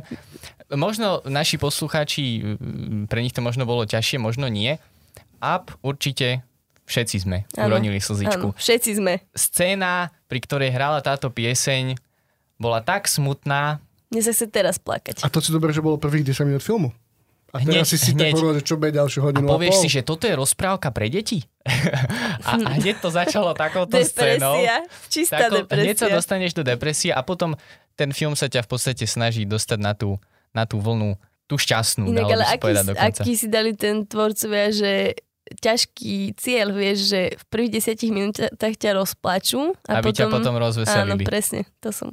[0.80, 4.80] Možno naši poslucháči, mm, pre nich to možno bolo ťažšie, možno nie.
[5.44, 6.48] Up určite
[6.88, 8.56] všetci sme Áno, uronili slzičku.
[8.56, 9.20] Áno, všetci sme.
[9.36, 12.00] Scéna, pri ktorej hrala táto pieseň,
[12.56, 15.26] bola tak smutná, Mne sa chce teraz plakať.
[15.26, 16.94] A to si dobre, že bolo prvých 10 minút filmu.
[17.54, 18.34] A Hneď, teraz si si hneď.
[18.34, 19.82] tak povedal, že čo bude ďalšiu a hodinu a, povieš pol.
[19.82, 21.46] si, že toto je rozprávka pre deti?
[22.50, 24.58] a, a hneď to začalo takouto scénou.
[24.58, 24.76] Depresia.
[25.06, 26.18] Čistá Tako, hneď sa depresia.
[26.18, 27.54] dostaneš do depresie a potom
[27.94, 30.18] ten film sa ťa v podstate snaží dostať na tú,
[30.50, 31.14] na tú vlnu,
[31.46, 33.22] tú šťastnú, Inak, dalo ale aký, dokonca.
[33.22, 34.92] aký si dali ten tvorcovia, že
[35.54, 40.18] ťažký cieľ, vieš, že v prvých desiatich minútach ťa rozplačú a Aby potom...
[40.18, 41.22] ťa potom Áno, rozveselili.
[41.22, 41.70] presne.
[41.86, 42.10] To som,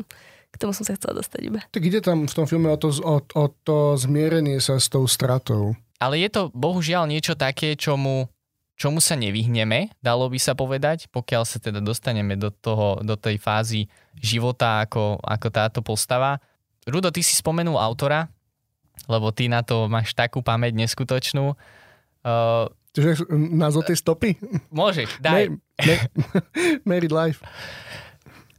[0.50, 1.60] k tomu som sa chcela dostať iba.
[1.70, 5.06] Tak ide tam v tom filme o to, o, o to zmierenie sa s tou
[5.06, 5.78] stratou.
[6.02, 8.26] Ale je to bohužiaľ niečo také, čomu,
[8.74, 13.36] čomu sa nevyhneme, dalo by sa povedať, pokiaľ sa teda dostaneme do, toho, do tej
[13.36, 13.86] fázy
[14.16, 16.40] života ako, ako táto postava.
[16.88, 18.26] Rudo, ty si spomenul autora,
[19.06, 21.52] lebo ty na to máš takú pamäť neskutočnú.
[22.24, 24.34] Uh, Čiže názov tej stopy?
[24.72, 25.52] môžeš, daj.
[25.52, 26.08] Ma- ma-
[26.88, 27.44] Married Life.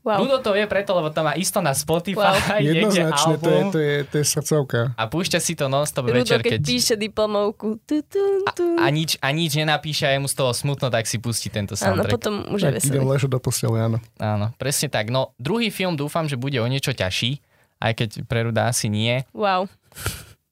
[0.02, 0.26] Wow.
[0.26, 2.58] Rudo to vie preto, lebo to má isto na Spotify, Wow.
[2.74, 4.80] Jednoznačne, to je, to, je, to je srdcovka.
[4.98, 6.62] a púšťa si to non-stop Rudo, večer, keď keď...
[6.66, 7.78] píše diplomovku.
[7.86, 8.22] Tu, tu,
[8.58, 8.66] tu.
[8.82, 11.54] A, a, nič, a nič nenapíše a je mu z toho smutno, tak si pustí
[11.54, 12.14] tento Áno, soundtrack.
[12.18, 13.98] potom už je Tak idem ležať do postele, áno.
[14.18, 15.14] Áno, presne tak.
[15.14, 17.38] No, druhý film dúfam, že bude o niečo ťažší,
[17.78, 19.22] aj keď pre Ruda asi nie.
[19.38, 19.70] Wow.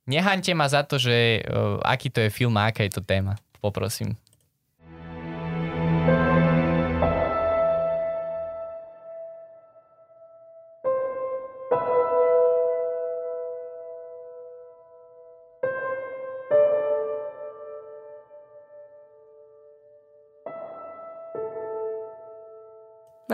[0.06, 3.38] Nehaňte ma za to, že uh, aký to je film a aká je to téma.
[3.62, 4.14] Poprosím.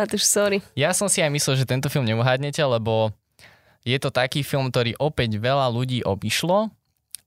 [0.06, 0.62] Matúš, sorry.
[0.78, 3.10] Ja som si aj myslel, že tento film neuhádnete, lebo
[3.82, 6.70] je to taký film, ktorý opäť veľa ľudí obišlo.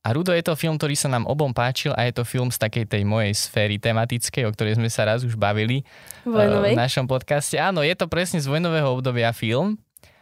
[0.06, 2.56] A Rudo je to film, ktorý sa nám obom páčil a je to film z
[2.62, 6.78] takej tej mojej sféry tematickej, o ktorej sme sa raz už bavili eh, Vojnovej.
[6.78, 7.58] v našom podcaste.
[7.58, 9.74] Áno, je to presne z vojnového obdobia film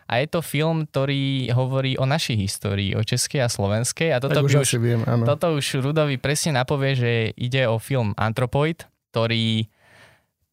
[0.08, 4.16] a je to film, ktorý hovorí o našej histórii, o českej a slovenskej.
[4.16, 5.28] A toto, Tak už už, viem, áno.
[5.28, 9.68] toto už Rudovi presne napovie, že ide o film Anthropoid, ktorý,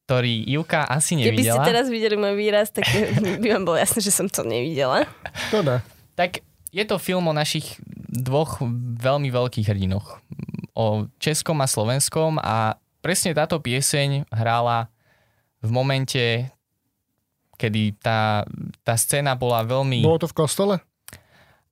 [0.03, 1.63] ktorý Ivka asi Keby ste nevidela.
[1.63, 2.83] teraz videli môj výraz, tak
[3.41, 5.07] by vám bolo jasné, že som to nevidela.
[5.47, 5.79] Škoda.
[6.19, 6.43] Tak
[6.75, 7.79] je to film o našich
[8.11, 8.59] dvoch
[8.99, 10.19] veľmi veľkých hrdinoch.
[10.75, 14.91] O českom a slovenskom a presne táto pieseň hrála
[15.63, 16.23] v momente,
[17.55, 18.43] kedy tá,
[18.83, 20.03] tá scéna bola veľmi...
[20.03, 20.75] Bolo to v kostole?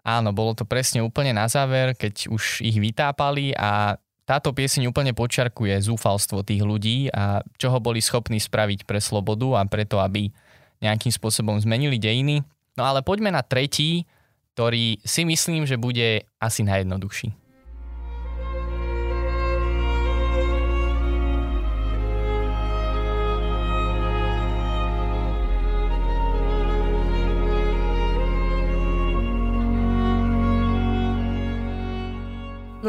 [0.02, 5.12] Áno, bolo to presne úplne na záver, keď už ich vytápali a táto pieseň úplne
[5.12, 10.32] počiarkuje zúfalstvo tých ľudí a čo ho boli schopní spraviť pre slobodu a preto, aby
[10.80, 12.40] nejakým spôsobom zmenili dejiny.
[12.80, 14.08] No ale poďme na tretí,
[14.56, 17.41] ktorý si myslím, že bude asi najjednoduchší.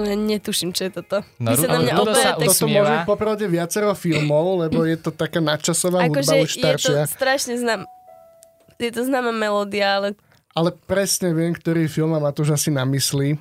[0.03, 1.23] No ja netuším, čo je toto.
[1.39, 2.31] No, sa na mňa opäť sa.
[2.35, 6.67] Toto môže popravde viacero filmov, lebo je to taká nadčasová hudba Akože už je to
[6.67, 7.03] staršia.
[7.07, 7.81] strašne znám...
[8.83, 10.09] Je to známa melódia, ale
[10.59, 13.39] Ale presne viem, ktorý film má to už asi na mysli.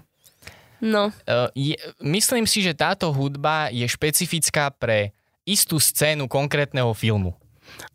[0.77, 1.09] no.
[1.25, 1.73] Uh, je,
[2.05, 7.33] myslím si, že táto hudba je špecifická pre istú scénu konkrétneho filmu.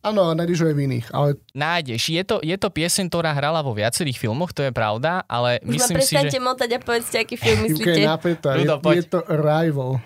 [0.03, 2.03] Áno, nájdeš ho aj v iných, ale Nájdeš.
[2.09, 5.83] Je to, je to pieseň, ktorá hrala vo viacerých filmoch, to je pravda, ale Už
[5.83, 6.39] myslím si, že...
[6.39, 8.01] motať a povedzte, aký film je myslíte.
[8.07, 8.55] napätá.
[8.55, 8.95] Je, Rudo, poď.
[8.97, 9.99] je to Arrival.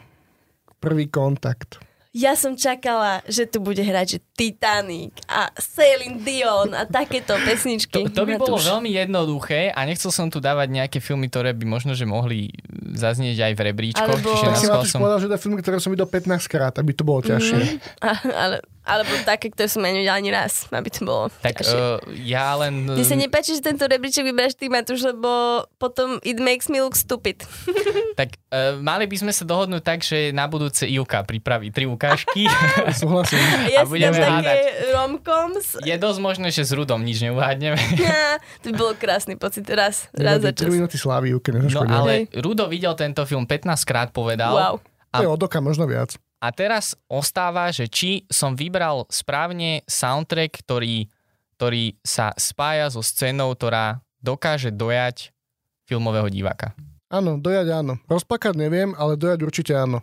[0.80, 1.76] Prvý kontakt.
[2.10, 8.02] Ja som čakala, že tu bude hrať že Titanic a Celine Dion a takéto pesničky.
[8.10, 11.62] To, to by bolo veľmi jednoduché a nechcel som tu dávať nejaké filmy, ktoré by
[11.70, 12.50] možno, že mohli
[12.98, 14.10] zaznieť aj v rebríčkoch.
[14.10, 14.98] Alebo- Čiže Tak si ma som...
[15.06, 17.78] povedal, že to je film, ktorý som videl 15 krát, aby to bolo ťažšie.
[18.02, 18.56] A, ale,
[18.90, 21.78] alebo také, ktoré som ja nevidela ani raz, aby to bolo Tak ťažšie.
[21.78, 22.90] uh, ja len...
[22.90, 25.30] Mne sa nepáči, že tento rebríček vyberáš ty, Matúš, lebo
[25.78, 27.46] potom it makes me look stupid.
[28.10, 32.44] Tak uh, mali by sme sa dohodnúť tak, že na budúce Ivka pripraví tri ukážky.
[33.00, 33.40] Súhlasím.
[33.70, 34.56] Ja A budeme hádať.
[34.92, 35.80] romcoms.
[35.80, 37.80] Je dosť možné, že s Rudom nič neuhádneme.
[38.60, 39.64] to by bolo krásny pocit.
[39.70, 40.68] Raz, raz za 3 čas.
[40.68, 44.52] minúty slávy, Júke, No ale Rudo videl tento film 15 krát povedal.
[44.52, 44.74] Wow.
[45.16, 46.12] To je od oka možno viac.
[46.40, 51.12] A teraz ostáva, že či som vybral správne soundtrack, ktorý,
[51.60, 55.36] ktorý sa spája so scénou, ktorá dokáže dojať
[55.84, 56.72] filmového diváka.
[57.12, 58.00] Áno, dojať áno.
[58.08, 60.00] Rozplakať neviem, ale dojať určite áno.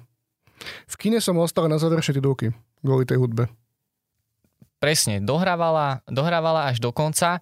[0.86, 2.54] V kine som ostal na záverečné titulky
[2.86, 3.50] kvôli tej hudbe.
[4.78, 7.42] Presne, dohrávala, dohrávala až do konca.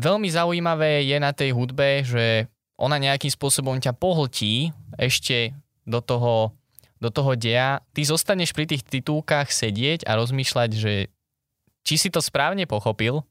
[0.00, 2.48] Veľmi zaujímavé je na tej hudbe, že
[2.80, 5.52] ona nejakým spôsobom ťa pohltí ešte
[5.84, 6.56] do toho,
[7.00, 7.80] do toho deja.
[7.96, 11.08] Ty zostaneš pri tých titulkách sedieť a rozmýšľať, že
[11.82, 13.24] či si to správne pochopil.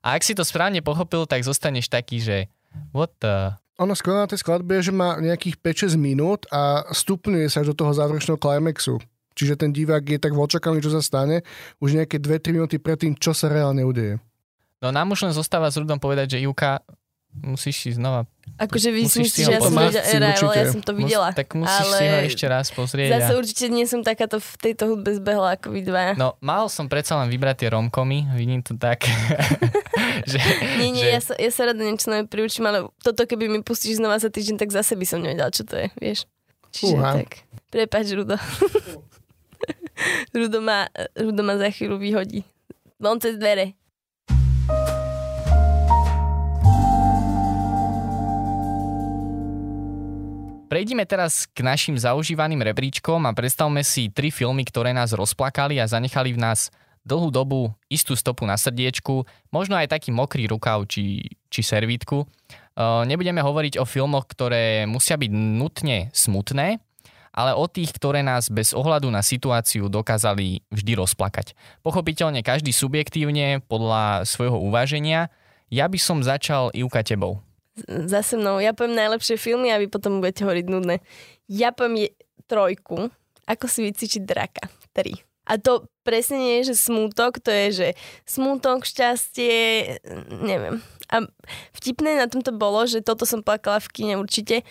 [0.00, 2.48] A ak si to správne pochopil, tak zostaneš taký, že
[2.96, 3.54] what the...
[3.80, 7.72] Ono skvelé na tej skladbe je, že má nejakých 5-6 minút a stupňuje sa až
[7.72, 9.00] do toho záverečného climaxu.
[9.36, 11.40] Čiže ten divák je tak v očakávaní, čo sa stane,
[11.80, 14.20] už nejaké 2-3 minúty predtým, čo sa reálne udeje.
[14.80, 16.80] No nám už len zostáva s Rudom povedať, že Ivka,
[17.34, 18.26] musíš si znova...
[18.58, 20.92] Akože vy si Musíš si myslíte, ho že ja som videla Arrival, ja som to
[20.92, 21.28] mus- videla.
[21.32, 23.10] Tak musíš ale si ho ešte raz pozrieť.
[23.16, 23.38] Zase a...
[23.38, 26.12] určite nie som takáto v tejto hudbe zbehla ako vy dvaja.
[26.18, 29.06] No, mal som predsa len vybrať tie romkomy, vidím to tak.
[30.30, 30.38] že,
[30.76, 33.60] Nie, nie, že, ja sa, ja sa rada niečo nové priučím, ale toto keby mi
[33.64, 36.26] pustíš znova za týždeň, tak zase by som nevedela, čo to je, vieš.
[36.74, 37.10] Čiže Fúha.
[37.22, 37.46] tak.
[37.70, 38.36] Prepač, Rudo.
[40.36, 42.44] Rudo, ma, Rudo ma za chvíľu vyhodí.
[43.00, 43.79] Von cez dvere.
[50.70, 55.90] Prejdime teraz k našim zaužívaným rebríčkom a predstavme si tri filmy, ktoré nás rozplakali a
[55.90, 56.70] zanechali v nás
[57.02, 62.22] dlhú dobu istú stopu na srdiečku, možno aj taký mokrý rukav či, či servítku.
[62.22, 66.78] Uh, nebudeme hovoriť o filmoch, ktoré musia byť nutne smutné,
[67.34, 71.58] ale o tých, ktoré nás bez ohľadu na situáciu dokázali vždy rozplakať.
[71.82, 75.34] Pochopiteľne každý subjektívne podľa svojho uváženia.
[75.66, 77.42] Ja by som začal Ivka tebou.
[77.86, 78.58] Za so mnou.
[78.60, 81.00] Ja poviem najlepšie filmy a vy potom budete hovoriť nudné.
[81.46, 82.08] Ja poviem je,
[82.50, 83.08] trojku.
[83.46, 84.66] Ako si vycvičiť draka.
[84.90, 85.22] Tri.
[85.50, 87.88] A to presne nie je, že smútok, to je, že
[88.22, 89.58] smútok, šťastie,
[90.30, 90.78] neviem.
[91.10, 91.26] A
[91.74, 94.62] vtipné na tomto bolo, že toto som plakala v kine určite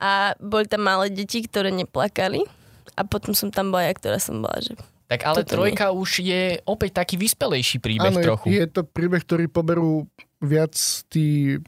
[0.00, 2.48] a boli tam malé deti, ktoré neplakali
[2.96, 4.72] a potom som tam bola ja, ktorá som bola, že
[5.12, 8.46] Tak ale Toto trojka už je opäť taký vyspelejší príbeh Áno, je, trochu.
[8.56, 10.08] je to príbeh, ktorý poberú
[10.40, 10.72] viac
[11.12, 11.60] tí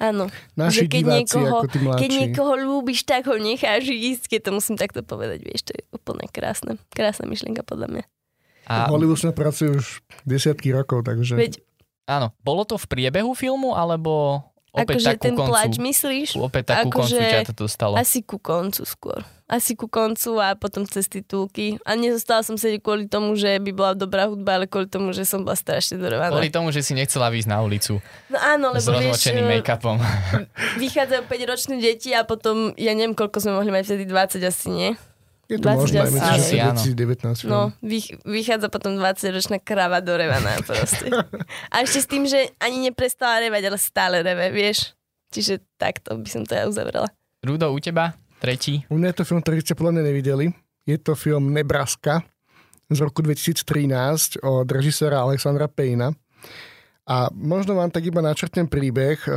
[0.00, 0.30] áno.
[0.54, 2.00] naši Že keď diváci niekoho- ako tí mladší.
[2.00, 5.82] Keď niekoho ľúbiš, tak ho necháš ísť, keď to musím takto povedať, vieš, to je
[5.90, 6.78] úplne krásne.
[6.90, 8.04] Krásna myšlienka podľa mňa.
[8.64, 9.86] A, V Hollywoodu sme pracujú už
[10.24, 11.36] desiatky rokov, takže...
[11.36, 11.60] Veď
[12.08, 14.40] áno, bolo to v priebehu filmu, alebo
[14.74, 15.50] opäť akože ten koncu?
[15.54, 16.28] plač myslíš?
[16.42, 17.94] Opäť tak ku koncu akože ťa to dostalo.
[17.94, 19.22] Asi ku koncu skôr.
[19.44, 21.78] Asi ku koncu a potom cez titulky.
[21.84, 25.28] A nezostala som sedieť kvôli tomu, že by bola dobrá hudba, ale kvôli tomu, že
[25.28, 26.32] som bola strašne dorovaná.
[26.32, 28.00] Kvôli tomu, že si nechcela výjsť na ulicu
[28.32, 29.96] No áno, s lebo vieš, rozmočeným eh, make-upom.
[30.82, 34.90] vychádzajú 5-ročné deti a potom, ja neviem, koľko sme mohli mať vtedy, 20 asi, nie?
[35.48, 36.80] Je to 20 možné, asi, myslím, že asi áno.
[36.80, 37.50] to je 2019 film.
[37.52, 41.12] No, vych, vychádza potom 20-ročná krava dorevaná proste.
[41.72, 44.96] A ešte s tým, že ani neprestala revať, ale stále reve, vieš?
[45.34, 47.08] Čiže takto by som to ja uzavrela.
[47.44, 48.16] Rudo, u teba?
[48.40, 48.88] Tretí?
[48.88, 50.46] U mňa je to film, ktorý ste podľa mňa nevideli.
[50.84, 52.24] Je to film Nebraska
[52.88, 56.12] z roku 2013 od režisera Alexandra Payna.
[57.04, 59.20] A možno vám tak iba načrtnem príbeh.
[59.24, 59.30] E,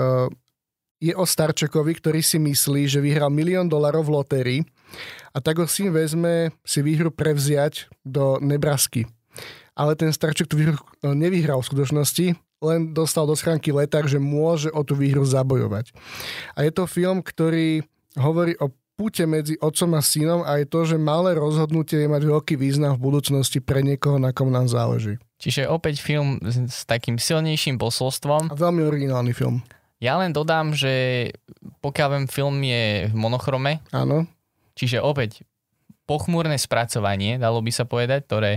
[1.03, 4.61] je o Starčekovi, ktorý si myslí, že vyhral milión dolarov v lotérii
[5.33, 9.05] a ho syn vezme si výhru prevziať do Nebrasky.
[9.77, 12.33] Ale ten Starček tú výhru e, nevyhral v skutočnosti,
[12.65, 15.93] len dostal do schránky leták, že môže o tú výhru zabojovať.
[16.57, 17.85] A je to film, ktorý
[18.17, 22.23] hovorí o púte medzi otcom a synom a je to, že malé rozhodnutie je mať
[22.25, 25.21] veľký význam v budúcnosti pre niekoho, na kom nám záleží.
[25.37, 28.49] Čiže opäť film s takým silnejším posolstvom.
[28.49, 29.61] A veľmi originálny film.
[30.01, 31.29] Ja len dodám, že
[31.85, 33.85] pokiaľ viem, film je v monochrome.
[33.93, 34.25] Áno.
[34.77, 35.41] Čiže opäť
[36.05, 38.53] pochmúrne spracovanie, dalo by sa povedať, ktoré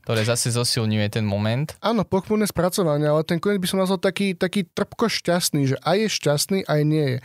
[0.00, 1.76] ktoré zase zosilňuje ten moment.
[1.84, 5.96] Áno, pochmúrne spracovanie, ale ten koniec by som nazval taký, taký trpko šťastný, že aj
[6.00, 7.18] je šťastný, aj nie je.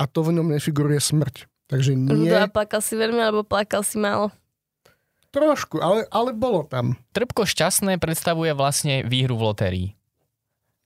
[0.00, 1.44] A to v ňom nefiguruje smrť.
[1.68, 2.08] Takže nie...
[2.08, 4.32] Rudo, a plakal si veľmi, alebo plakal si málo?
[5.32, 6.96] Trošku, ale, ale bolo tam.
[7.16, 9.88] Trpko šťastné predstavuje vlastne výhru v lotérii.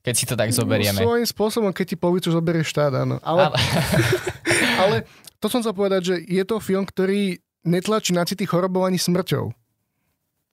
[0.07, 1.02] Keď si to tak zoberieme.
[1.02, 3.18] No, svojím spôsobom, keď ti povicu zoberie štát, áno.
[3.26, 3.59] Ale, ale...
[4.77, 8.97] ale to som chcel povedať, že je to film, ktorý netlačí na city chorobov ani
[8.97, 9.51] smrťou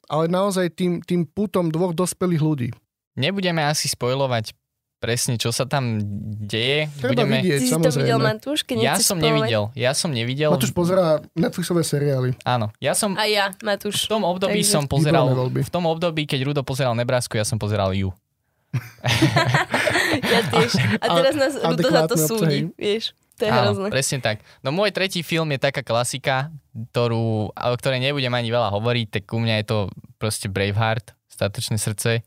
[0.09, 2.69] ale naozaj tým, tým putom dvoch dospelých ľudí.
[3.15, 4.53] Nebudeme asi spojovať
[4.97, 5.99] presne, čo sa tam
[6.39, 6.87] deje.
[6.95, 7.43] Treba Budeme...
[7.43, 7.91] vidieť, Ty samozrejme.
[7.91, 8.59] si to videl, Matúš?
[8.63, 9.25] Keď Ja som spoilovať?
[9.27, 10.49] nevidel, ja som nevidel.
[10.49, 12.29] Matúš pozerá Netflixové seriály.
[12.47, 14.07] Áno, ja som A ja, v Matúš.
[14.07, 17.91] tom období Takže- som pozeral, v tom období, keď Rudo pozeral Nebrasku, ja som pozeral
[17.91, 18.15] ju.
[20.23, 20.71] Ja tiež.
[20.97, 23.11] A teraz nás Rudo za to súdi, vieš.
[23.41, 23.87] To je hrozné.
[23.89, 24.45] presne tak.
[24.61, 26.53] No môj tretí film je taká klasika,
[26.93, 29.77] ktorú, o ktorej nebudem ani veľa hovoriť, tak u mňa je to
[30.21, 32.21] proste Braveheart, Statočné srdce.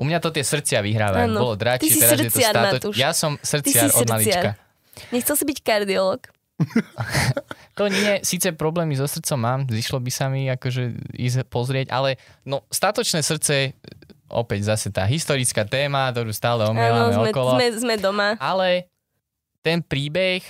[0.00, 1.28] U mňa to tie srdcia vyhrávajú.
[1.28, 1.40] Áno.
[1.44, 2.54] Bolo si teraz je to srdciar.
[2.56, 2.96] Matúš.
[2.96, 4.56] Ja som srdciar od malička.
[4.56, 5.12] srdciar.
[5.12, 6.20] Nechcel si byť kardiolog.
[7.78, 12.20] To nie, síce problémy so srdcom mám, zišlo by sa mi akože ísť pozrieť, ale
[12.44, 13.72] no statočné srdce,
[14.28, 17.56] opäť zase tá historická téma, ktorú stále omielame sme, okolo.
[17.56, 18.36] sme, sme doma.
[18.36, 18.92] Ale
[19.60, 20.42] ten príbeh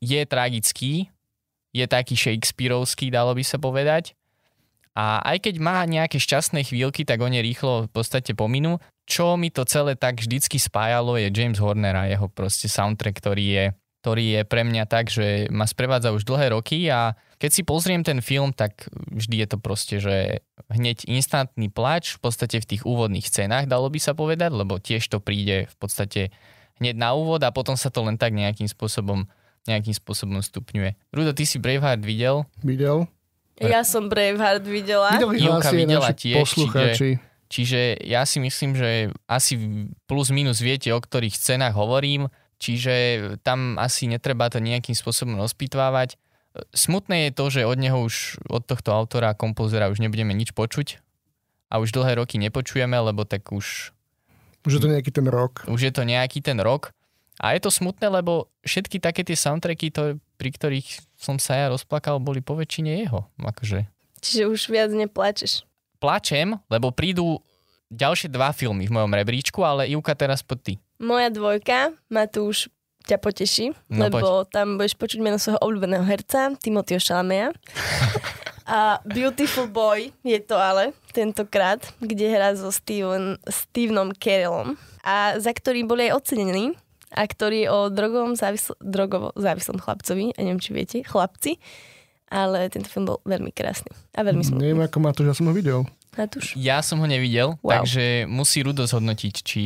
[0.00, 1.08] je tragický,
[1.76, 4.16] je taký Shakespeareovský, dalo by sa povedať.
[4.96, 8.80] A aj keď má nejaké šťastné chvíľky, tak oni rýchlo v podstate pominú.
[9.04, 13.44] Čo mi to celé tak vždycky spájalo je James Horner a jeho proste soundtrack, ktorý
[13.44, 13.64] je,
[14.00, 18.00] ktorý je pre mňa tak, že ma sprevádza už dlhé roky a keď si pozriem
[18.00, 20.40] ten film, tak vždy je to proste, že
[20.72, 25.04] hneď instantný plač v podstate v tých úvodných scénách, dalo by sa povedať, lebo tiež
[25.12, 26.32] to príde v podstate
[26.78, 29.28] hneď na úvod a potom sa to len tak nejakým spôsobom
[29.66, 30.94] nejakým spôsobom stupňuje.
[31.10, 32.46] Rudo, ty si Braveheart videl?
[32.62, 33.10] Videl?
[33.58, 35.18] Ja som Braveheart videla.
[35.18, 37.18] Videli aj videla tiež, poslucháči.
[37.46, 39.58] Čiže ja si myslím, že asi
[40.10, 42.26] plus minus viete, o ktorých scénách hovorím,
[42.58, 42.94] čiže
[43.46, 46.18] tam asi netreba to nejakým spôsobom rozpitvávať.
[46.74, 50.54] Smutné je to, že od neho už, od tohto autora a kompozera už nebudeme nič
[50.54, 50.98] počuť
[51.70, 53.94] a už dlhé roky nepočujeme, lebo tak už,
[54.66, 55.62] Už je to nejaký ten rok.
[55.64, 56.90] už je to nejaký ten rok.
[57.38, 61.66] A je to smutné, lebo všetky také tie soundtracky, to, pri ktorých som sa ja
[61.68, 63.28] rozplakal, boli po väčšine jeho.
[63.38, 63.84] Akože
[64.18, 65.62] Čiže už viac neplačeš.
[65.96, 67.38] plačem, lebo prídu
[67.88, 70.80] ďalšie dva filmy v mojom rebríčku, ale Ivka teraz pod ty.
[70.98, 72.66] Moja dvojka, Matúš,
[73.04, 77.52] ťa poteší, No, lebo tam budeš počuť meno svojho obľúbeného herca, Timothyho Chalameya.
[78.66, 85.54] A Beautiful Boy je to ale tentokrát, kde hrá so Steven, Stevenom Carellom a za
[85.54, 86.74] ktorý boli aj ocenení
[87.14, 91.62] a ktorý je o drogovom závisl- drogovo závislom chlapcovi, a neviem, či viete, chlapci,
[92.26, 94.66] ale tento film bol veľmi krásny a veľmi smutný.
[94.66, 95.86] Neviem, ako Matúš, ja som ho videl.
[96.18, 96.46] Matúš?
[96.58, 97.70] Ja som ho nevidel, Wow.
[97.80, 99.62] takže musí Rudo zhodnotiť, či...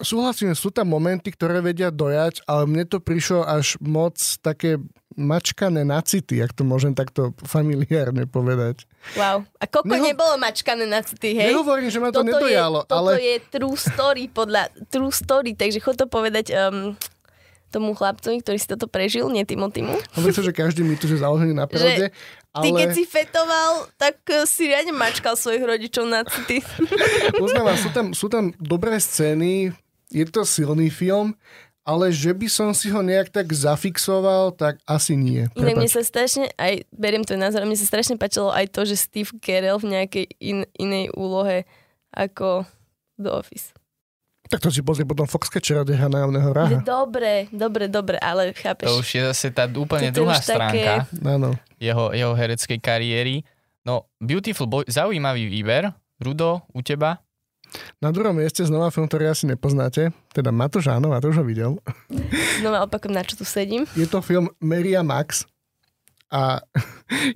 [0.00, 4.80] Súhlasím, sú tam momenty, ktoré vedia dojať, ale mne to prišlo až moc také
[5.18, 8.86] mačkané na city, ak to môžem takto familiárne povedať.
[9.18, 9.42] Wow.
[9.58, 11.52] A Koko Neho- nebolo mačkané na city, hej?
[11.52, 15.52] Nehovorím, že ma to toto nedojalo, je, toto ale je true story podľa true story,
[15.52, 16.94] takže chod to povedať um,
[17.74, 19.94] tomu chlapcovi, ktorý si toto prežil, nie Timotimu.
[20.14, 22.14] hovorí sa, že každý mýtus je založený na pravde,
[22.50, 26.58] Ty keď ale si fetoval, tak uh, si riadne mačkal svojich rodičov na city.
[27.46, 29.70] uznávam, sú tam, sú tam dobré scény,
[30.10, 31.32] je to silný film,
[31.80, 35.48] ale že by som si ho nejak tak zafixoval, tak asi nie.
[35.56, 39.00] Inak mne sa strašne, aj beriem tvoj názor, mne sa strašne páčilo aj to, že
[39.00, 41.64] Steve Carell v nejakej in, inej úlohe
[42.12, 42.68] ako
[43.16, 43.72] The Office.
[44.50, 46.78] Tak to si pozrie potom Foxcatchera, kde hrá najavného Že ráha.
[46.82, 48.90] Dobre, dobre, dobre, ale chápeš.
[48.90, 50.92] To už je zase tá úplne je druhá už také- stránka
[51.22, 51.54] Áno.
[51.78, 53.46] jeho, jeho hereckej kariéry.
[53.86, 55.94] No, Beautiful Boy, zaujímavý výber.
[56.18, 57.22] Rudo, u teba?
[58.00, 61.76] Na druhom mieste znova film, ktorý asi nepoznáte, teda Matúš áno, Matúš ho videl.
[62.64, 63.84] Znova opakujem, na čo tu sedím.
[63.92, 65.44] Je to film Maria Max
[66.32, 66.64] a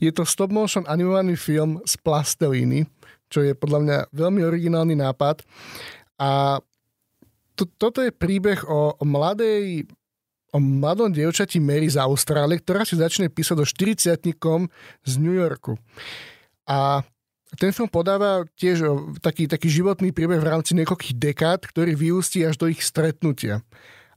[0.01, 2.89] je to stop motion animovaný film z plastelíny,
[3.29, 5.45] čo je podľa mňa veľmi originálny nápad
[6.17, 6.59] a
[7.55, 9.87] to, toto je príbeh o, o mladej
[10.55, 14.15] o mladom dievčati Mary z Austrálie, ktorá si začne písať do 40
[15.03, 15.75] z New Yorku.
[16.71, 17.03] A
[17.59, 18.85] ten film podáva tiež
[19.21, 23.63] taký, taký životný príbeh v rámci niekoľkých dekád, ktorý vyústí až do ich stretnutia.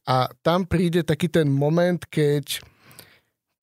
[0.08, 2.64] A tam príde taký ten moment, keď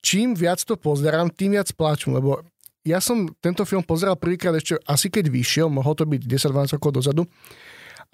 [0.04, 2.44] čím viac to pozerám, tým viac plačem, lebo
[2.84, 6.90] ja som tento film pozeral prvýkrát ešte asi keď vyšiel, mohol to byť 10-12 rokov
[6.92, 7.24] dozadu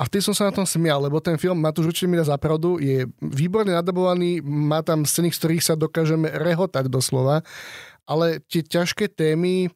[0.00, 2.80] a vtedy som sa na tom smial, lebo ten film, Matúš určite mi dá zapravdu,
[2.80, 7.44] je výborne nadabovaný, má tam scény, z ktorých sa dokážeme rehotať doslova,
[8.08, 9.68] ale tie ťažké témy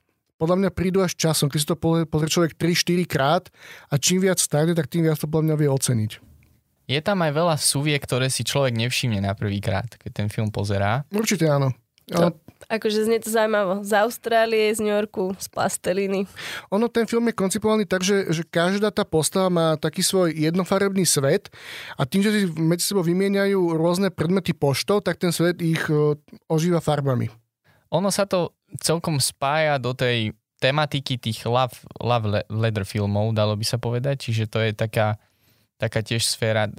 [0.44, 3.44] podľa mňa prídu až časom, keď si to pozrie človek 3-4 krát
[3.88, 6.12] a čím viac stane, tak tým viac to podľa mňa vie oceniť.
[6.84, 10.52] Je tam aj veľa súviek, ktoré si človek nevšimne na prvý krát, keď ten film
[10.52, 11.08] pozerá.
[11.08, 11.72] Určite áno.
[12.12, 12.36] To,
[12.68, 13.80] akože znie to zaujímavo.
[13.80, 16.28] Z Austrálie, z New Yorku, z plasteliny.
[16.68, 21.08] Ono, ten film je koncipovaný tak, že, že každá tá postava má taký svoj jednofarebný
[21.08, 21.48] svet
[21.96, 26.12] a tým, že si medzi sebou vymieňajú rôzne predmety poštou, tak ten svet ich uh,
[26.52, 27.32] ožíva farbami.
[27.96, 33.66] Ono sa to celkom spája do tej tematiky tých love, love leather filmov, dalo by
[33.68, 35.20] sa povedať, čiže to je taká,
[35.76, 36.72] taká tiež sféra.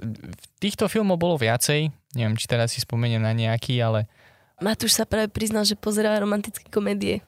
[0.58, 4.10] Týchto filmov bolo viacej, neviem, či teraz si spomeniem na nejaký, ale
[4.56, 7.20] Matúš sa práve priznal, že pozeráva romantické komédie.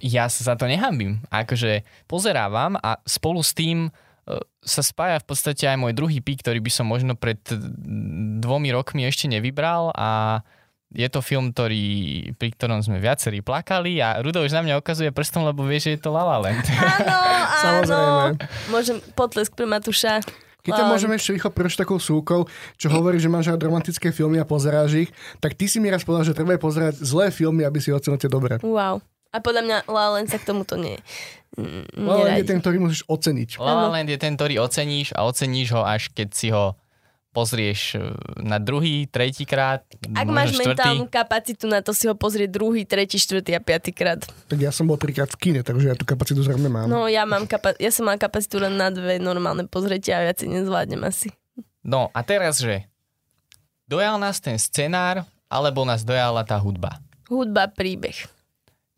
[0.00, 1.20] Ja sa za to nehambím.
[1.28, 3.90] Akože pozerávam a spolu s tým e,
[4.64, 7.36] sa spája v podstate aj môj druhý pík, ktorý by som možno pred
[8.40, 10.40] dvomi rokmi ešte nevybral a
[10.92, 11.84] je to film, ktorý,
[12.36, 15.96] pri ktorom sme viacerí plakali a Rudo už na mňa ukazuje prstom, lebo vie, že
[15.96, 16.66] je to La La Land.
[17.64, 18.36] Áno, áno.
[18.68, 20.20] Môžem potlesk pre Matúša.
[20.64, 22.48] Keď ťa môžeme ešte rýchlo prečo takou súkou,
[22.80, 26.04] čo hovorí, že máš rád romantické filmy a pozeráš ich, tak ty si mi raz
[26.08, 28.56] povedal, že treba pozerať zlé filmy, aby si ocenil tie dobré.
[28.64, 29.04] Wow.
[29.34, 30.96] A podľa mňa La Land sa k tomuto nie...
[31.94, 33.60] La Land je ten, ktorý musíš oceniť.
[33.60, 36.74] La Land je ten, ktorý oceníš a oceníš ho až keď si ho
[37.34, 39.82] pozrieš e, na druhý, tretí krát.
[40.14, 40.70] Ak máš štvrtý.
[40.70, 44.22] mentálnu kapacitu na to si ho pozrieť druhý, tretí, štvrtý a piatý krát.
[44.46, 46.86] Tak ja som bol trikrát v kine, takže ja tú kapacitu zrejme mám.
[46.86, 50.38] No ja mám kapa- ja som mal kapacitu len na dve normálne pozretia a viac
[50.38, 51.34] si nezvládnem asi.
[51.82, 52.86] No a teraz, že
[53.90, 57.02] dojal nás ten scenár, alebo nás dojala tá hudba?
[57.26, 58.30] Hudba, príbeh.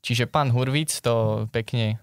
[0.05, 1.99] Čiže pán Hurvic to pekne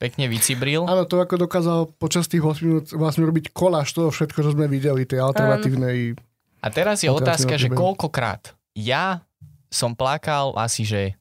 [0.00, 0.88] pekne vycibril.
[0.88, 4.64] Áno, to ako dokázal počas tých 8 minút vlastne robiť koláž toho všetko, čo sme
[4.64, 6.16] videli, tej alternatívnej...
[6.64, 8.56] A teraz je otázka, že koľkokrát.
[8.72, 9.28] Ja
[9.68, 11.20] som plakal asi, že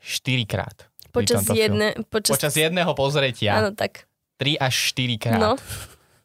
[0.00, 0.88] 4 krát.
[1.12, 2.40] Počas, jedne, počas...
[2.40, 3.60] počas jedného pozretia.
[3.60, 4.08] Áno, tak.
[4.40, 5.40] 3 až 4 krát.
[5.40, 5.52] No.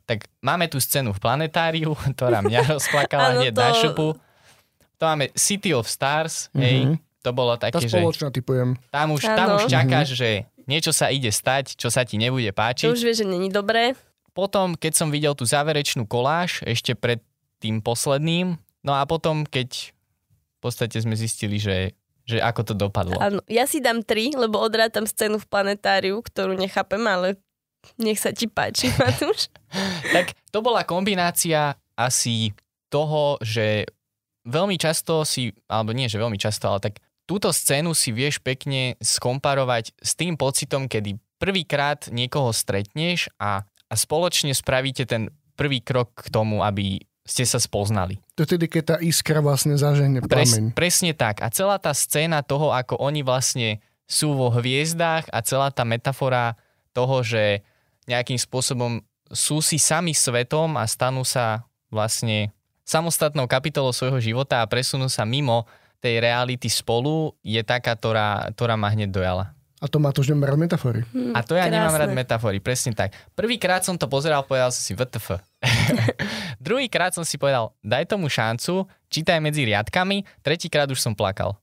[0.07, 3.59] Tak máme tu scénu v planetáriu, ktorá mňa rozplakala hneď to...
[3.59, 4.07] na šupu.
[4.97, 6.63] To máme City of Stars, mm-hmm.
[6.63, 8.41] hej, to bolo také, tá spoločná, že...
[8.41, 8.73] typujem.
[8.89, 10.21] Tam už, tam už čakáš, mm-hmm.
[10.25, 12.91] že niečo sa ide stať, čo sa ti nebude páčiť.
[12.91, 13.95] To už vieš, že není dobré.
[14.35, 17.23] Potom, keď som videl tú záverečnú koláž, ešte pred
[17.57, 19.89] tým posledným, no a potom, keď
[20.57, 21.97] v podstate sme zistili, že,
[22.27, 23.17] že ako to dopadlo.
[23.17, 27.41] Áno, ja si dám tri, lebo odrátam scénu v planetáriu, ktorú nechápem, ale
[27.97, 29.49] nech sa ti páči, Matúš.
[30.13, 32.53] tak to bola kombinácia asi
[32.93, 33.89] toho, že
[34.45, 38.95] veľmi často si, alebo nie, že veľmi často, ale tak túto scénu si vieš pekne
[39.03, 46.15] skomparovať s tým pocitom, kedy prvýkrát niekoho stretneš a, a spoločne spravíte ten prvý krok
[46.15, 48.23] k tomu, aby ste sa spoznali.
[48.39, 51.43] To tedy, keď tá iskra vlastne zažehne Pres, presne tak.
[51.43, 56.55] A celá tá scéna toho, ako oni vlastne sú vo hviezdách a celá tá metafora
[56.95, 57.67] toho, že
[58.07, 62.55] nejakým spôsobom sú si sami svetom a stanú sa vlastne
[62.87, 65.67] samostatnou kapitolou svojho života a presunú sa mimo
[66.01, 69.57] tej reality spolu je taká, ktorá, ktorá ma hneď dojala.
[69.77, 71.05] A to má to, že nemá rád metafory.
[71.13, 71.77] Hmm, a to ja krásne.
[71.77, 73.13] nemám rád metafory, presne tak.
[73.37, 75.37] Prvýkrát som to pozeral, povedal som si VTF.
[76.65, 81.61] Druhýkrát som si povedal, daj tomu šancu, čítaj medzi riadkami, tretíkrát už som plakal.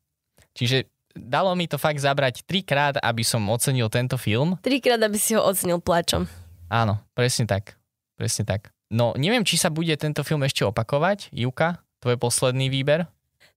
[0.55, 0.87] Čiže
[1.19, 4.63] dalo mi to fakt zabrať trikrát, aby som ocenil tento film.
[4.63, 6.31] Trikrát, aby si ho ocenil plačom.
[6.71, 7.75] Áno, presne tak.
[8.15, 8.71] Presne tak.
[8.95, 11.35] No, neviem, či sa bude tento film ešte opakovať.
[11.35, 13.11] Juka, tvoj posledný výber?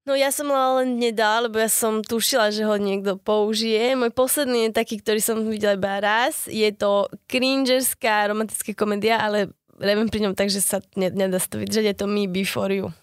[0.08, 3.92] No ja som len nedal, lebo ja som tušila, že ho niekto použije.
[4.00, 6.48] Môj posledný je taký, ktorý som videla iba raz.
[6.48, 11.82] Je to cringerská romantická komédia, ale reviem pri ňom tak, že sa nedá staviť, že
[11.84, 12.96] je to Me Before You.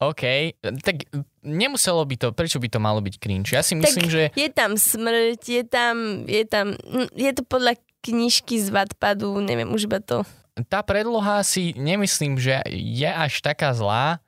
[0.00, 1.04] OK, tak
[1.44, 3.52] nemuselo by to, prečo by to malo byť cringe?
[3.52, 4.22] Ja si myslím, tak že...
[4.32, 6.66] je tam smrť, je tam, je tam,
[7.12, 10.24] je to podľa knižky z Wattpadu, neviem už iba to.
[10.72, 14.24] Tá predloha si nemyslím, že je až taká zlá,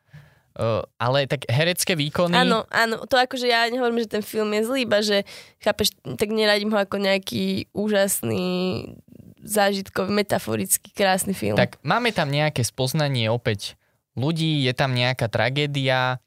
[0.52, 2.36] Uh, ale tak herecké výkony...
[2.36, 5.24] Áno, áno, to akože ja nehovorím, že ten film je zlý, iba že,
[5.64, 8.84] chápeš, tak neradím ho ako nejaký úžasný
[9.40, 11.56] zážitkový, metaforický, krásny film.
[11.56, 13.80] Tak máme tam nejaké spoznanie opäť
[14.12, 16.20] ľudí, je tam nejaká tragédia,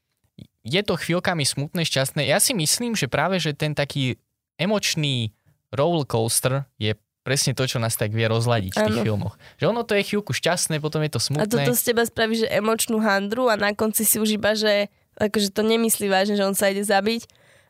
[0.65, 2.25] je to chvíľkami smutné, šťastné.
[2.25, 4.17] Ja si myslím, že práve, že ten taký
[4.57, 5.37] emočný
[5.69, 9.05] roller coaster je presne to, čo nás tak vie rozladiť v tých Áno.
[9.09, 9.35] filmoch.
[9.57, 11.49] Že ono to je chvíľku šťastné, potom je to A smutné.
[11.49, 15.49] toto z teba spraví, že emočnú handru a na konci si už iba, že akože
[15.49, 17.25] to nemyslí vážne, že on sa ide zabiť.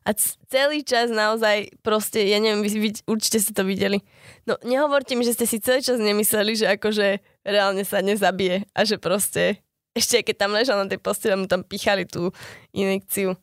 [0.06, 0.14] A
[0.52, 4.06] celý čas naozaj proste, ja neviem, vy, vy určite ste to videli.
[4.46, 8.86] No nehovorte mi, že ste si celý čas nemysleli, že akože reálne sa nezabije a
[8.86, 12.30] že proste ešte keď tam ležal na tej posteli a mu tam pichali tú
[12.76, 13.40] injekciu.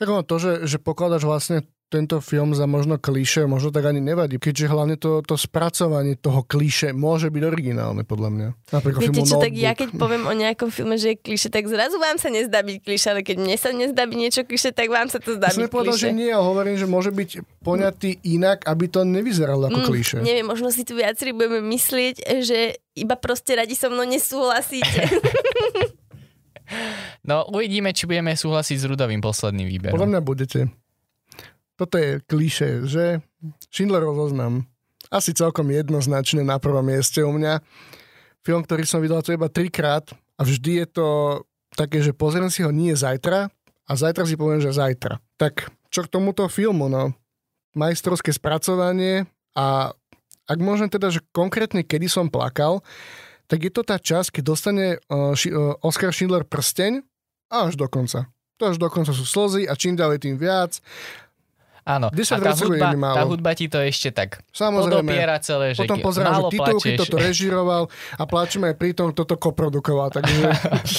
[0.00, 4.00] Tak ono to, že, že pokladaš vlastne tento film za možno klíše, možno tak ani
[4.00, 8.48] nevadí, keďže hlavne to, to spracovanie toho klíše môže byť originálne, podľa mňa.
[8.72, 9.60] Napríklad Viete filmu čo, tak Notebook.
[9.60, 12.76] ja keď poviem o nejakom filme, že je kliše, tak zrazu vám sa nezdá byť
[12.80, 15.68] kliše, ale keď mne sa nezdá byť niečo kliše, tak vám sa to zdá byť
[15.68, 16.08] nepovedal, kliše.
[16.08, 17.30] že nie, hovorím, že môže byť
[17.60, 20.16] poňatý inak, aby to nevyzeralo ako Mm, klíše.
[20.18, 22.58] Neviem, možno si tu viacerí budeme myslieť, že
[22.94, 25.04] iba proste radi so mnou nesúhlasíte.
[27.22, 30.08] No uvidíme, či budeme súhlasiť s Rudovým posledným Podľa výberom.
[30.08, 30.58] mňa budete.
[31.76, 33.24] Toto je klíše, že
[33.72, 34.68] Schindlerov zoznam.
[35.12, 37.60] Asi celkom jednoznačne na prvom mieste u mňa.
[38.42, 41.08] Film, ktorý som videl to iba trikrát a vždy je to
[41.76, 43.48] také, že pozriem si ho nie zajtra
[43.88, 45.20] a zajtra si poviem, že zajtra.
[45.36, 47.12] Tak čo k tomuto filmu, no?
[47.76, 49.92] Majstrovské spracovanie a
[50.48, 52.84] ak môžem teda, že konkrétne kedy som plakal,
[53.48, 57.04] tak je to tá časť, keď dostane Ši- uh, Oscar Schindler prsteň
[57.52, 58.28] a až do konca.
[58.60, 60.80] To až do konca sú slzy a čím ďalej tým viac.
[61.82, 63.16] Áno, 10 a tá hudba, málo.
[63.16, 65.02] tá hudba ti to ešte tak Samozrejme.
[65.02, 67.00] podopiera celé, že Potom pozerám, že málo titulky plačeš.
[67.00, 67.82] toto režiroval
[68.14, 70.08] a plačeme aj pri tom, kto to koprodukoval.
[70.08, 70.46] Takže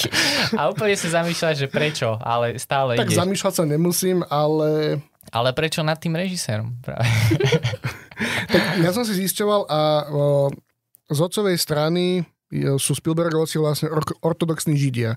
[0.60, 3.16] A úplne si zamýšľaš, že prečo, ale stále tak ideš.
[3.16, 5.00] zamýšľať sa nemusím, ale
[5.32, 6.76] Ale prečo nad tým režisérom?
[6.78, 7.08] Práve.
[8.52, 10.22] tak ja som si zisťoval a o,
[11.06, 12.22] z otcovej strany
[12.76, 15.16] sú Spielbergovci vlastne or- ortodoxní židia.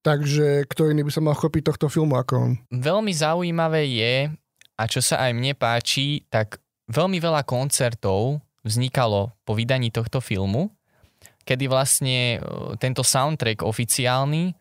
[0.00, 2.52] Takže kto iný by sa mal chopiť tohto filmu ako on.
[2.70, 4.14] Veľmi zaujímavé je,
[4.76, 6.60] a čo sa aj mne páči, tak
[6.92, 10.74] veľmi veľa koncertov vznikalo po vydaní tohto filmu,
[11.46, 12.38] kedy vlastne e,
[12.82, 14.54] tento soundtrack oficiálny, e,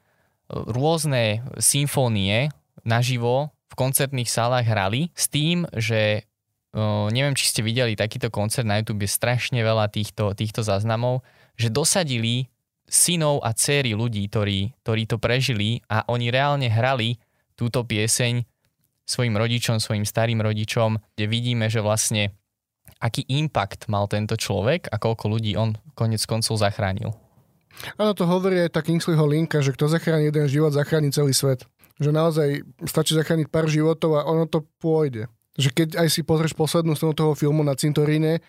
[0.54, 2.54] rôzne symfónie
[2.86, 8.70] naživo v koncertných sálach hrali s tým, že e, neviem, či ste videli takýto koncert
[8.70, 11.26] na YouTube, je strašne veľa týchto, týchto záznamov,
[11.58, 12.54] že dosadili
[12.86, 17.18] synov a céry ľudí, ktorí, ktorí to prežili a oni reálne hrali
[17.58, 18.46] túto pieseň
[19.06, 22.34] svojim rodičom, svojim starým rodičom, kde vidíme, že vlastne
[23.00, 27.14] aký impact mal tento človek a koľko ľudí on konec koncov zachránil.
[28.00, 31.68] Áno, to hovorí aj tá Kingsleyho linka, že kto zachráni jeden život, zachráni celý svet.
[32.00, 32.50] Že naozaj
[32.88, 35.28] stačí zachrániť pár životov a ono to pôjde.
[35.56, 38.44] Že keď aj si pozrieš poslednú scénu toho filmu na cintoríne,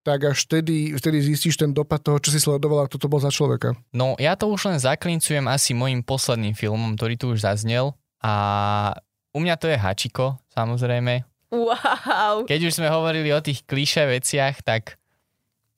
[0.00, 3.20] tak až vtedy, vtedy zistíš ten dopad toho, čo si sledoval a kto to bol
[3.20, 3.76] za človeka.
[3.92, 7.92] No ja to už len zaklincujem asi môjim posledným filmom, ktorý tu už zaznel
[8.24, 8.96] a
[9.30, 11.22] u mňa to je Hačiko, samozrejme.
[11.50, 12.46] Wow.
[12.46, 14.94] Keď už sme hovorili o tých klišé veciach, tak,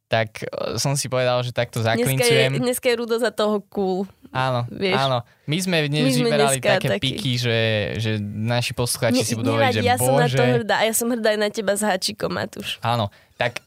[0.06, 2.50] tak e, som si povedal, že takto Dneska je, zaklincujem.
[2.60, 4.04] dneska je Rudo za toho cool.
[4.28, 4.96] Áno, Vieš.
[4.96, 5.18] áno.
[5.44, 7.04] My sme dnes sme vyberali dneska také takí.
[7.12, 7.58] piky, že,
[7.96, 10.36] že naši poslucháči si budú hovoriť, že ja som na bože.
[10.36, 12.76] to hrdá ja som hrdá aj na teba s háčikom, Matúš.
[12.80, 13.60] Áno, tak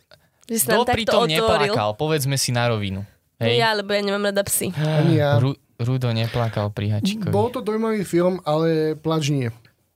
[0.45, 1.33] Že si nám kto pri tom otvoril.
[1.69, 1.89] neplakal?
[1.93, 3.01] Povedzme si na rovinu.
[3.37, 3.61] Hej?
[3.61, 4.69] ja, lebo ja nemám rada psy.
[4.71, 5.37] Ani ja.
[5.37, 7.29] Ru, Rudo neplakal pri Hačikovi.
[7.29, 9.49] Bol to dojímavý film, ale plač nie.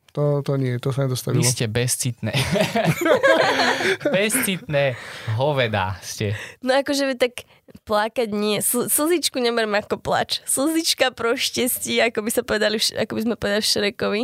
[0.10, 1.46] To, to nie, to sa Vy nedostavilo.
[1.46, 2.34] ste bezcitné.
[4.16, 4.98] bezcitné
[5.38, 6.34] hovedá ste.
[6.66, 7.46] No akože tak
[7.86, 8.58] plakať nie.
[8.60, 10.42] Sl- slzičku neberiem ako plač.
[10.50, 14.24] Slzička pro šťastí, ako by, sa povedali, ako by sme povedali Šrekovi.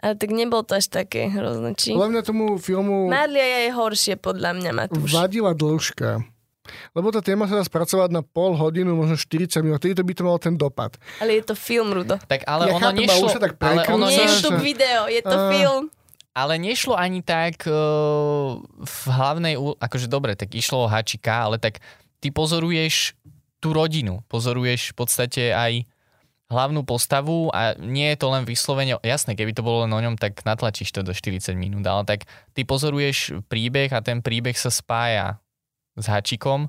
[0.00, 1.76] Ale tak nebol to až také hrozné.
[1.76, 1.92] Či?
[1.92, 5.12] Podľa mňa tomu filmu Marlia je horšie podľa mňa, Matúš.
[5.12, 6.24] vadila dĺžka.
[6.92, 10.12] Lebo tá téma sa dá spracovať na pol hodinu, možno 40 minút, vtedy to by
[10.12, 10.96] to malo ten dopad.
[11.18, 12.18] Ale je to film, Rudo.
[12.20, 15.00] Tak ale Ja ono chápem, nešlo, už sa tak ale ono Nie je YouTube video,
[15.06, 15.48] je to Á.
[15.50, 15.82] film.
[16.30, 21.82] ale nešlo ani tak uh, v hlavnej, akože dobre, tak išlo o Hačika, ale tak
[22.22, 23.18] ty pozoruješ
[23.60, 25.84] tú rodinu, pozoruješ v podstate aj
[26.50, 30.18] hlavnú postavu a nie je to len vyslovene, jasné, keby to bolo len o ňom,
[30.18, 32.26] tak natlačíš to do 40 minút, ale tak
[32.58, 35.38] ty pozoruješ príbeh a ten príbeh sa spája
[35.98, 36.68] s Hačikom,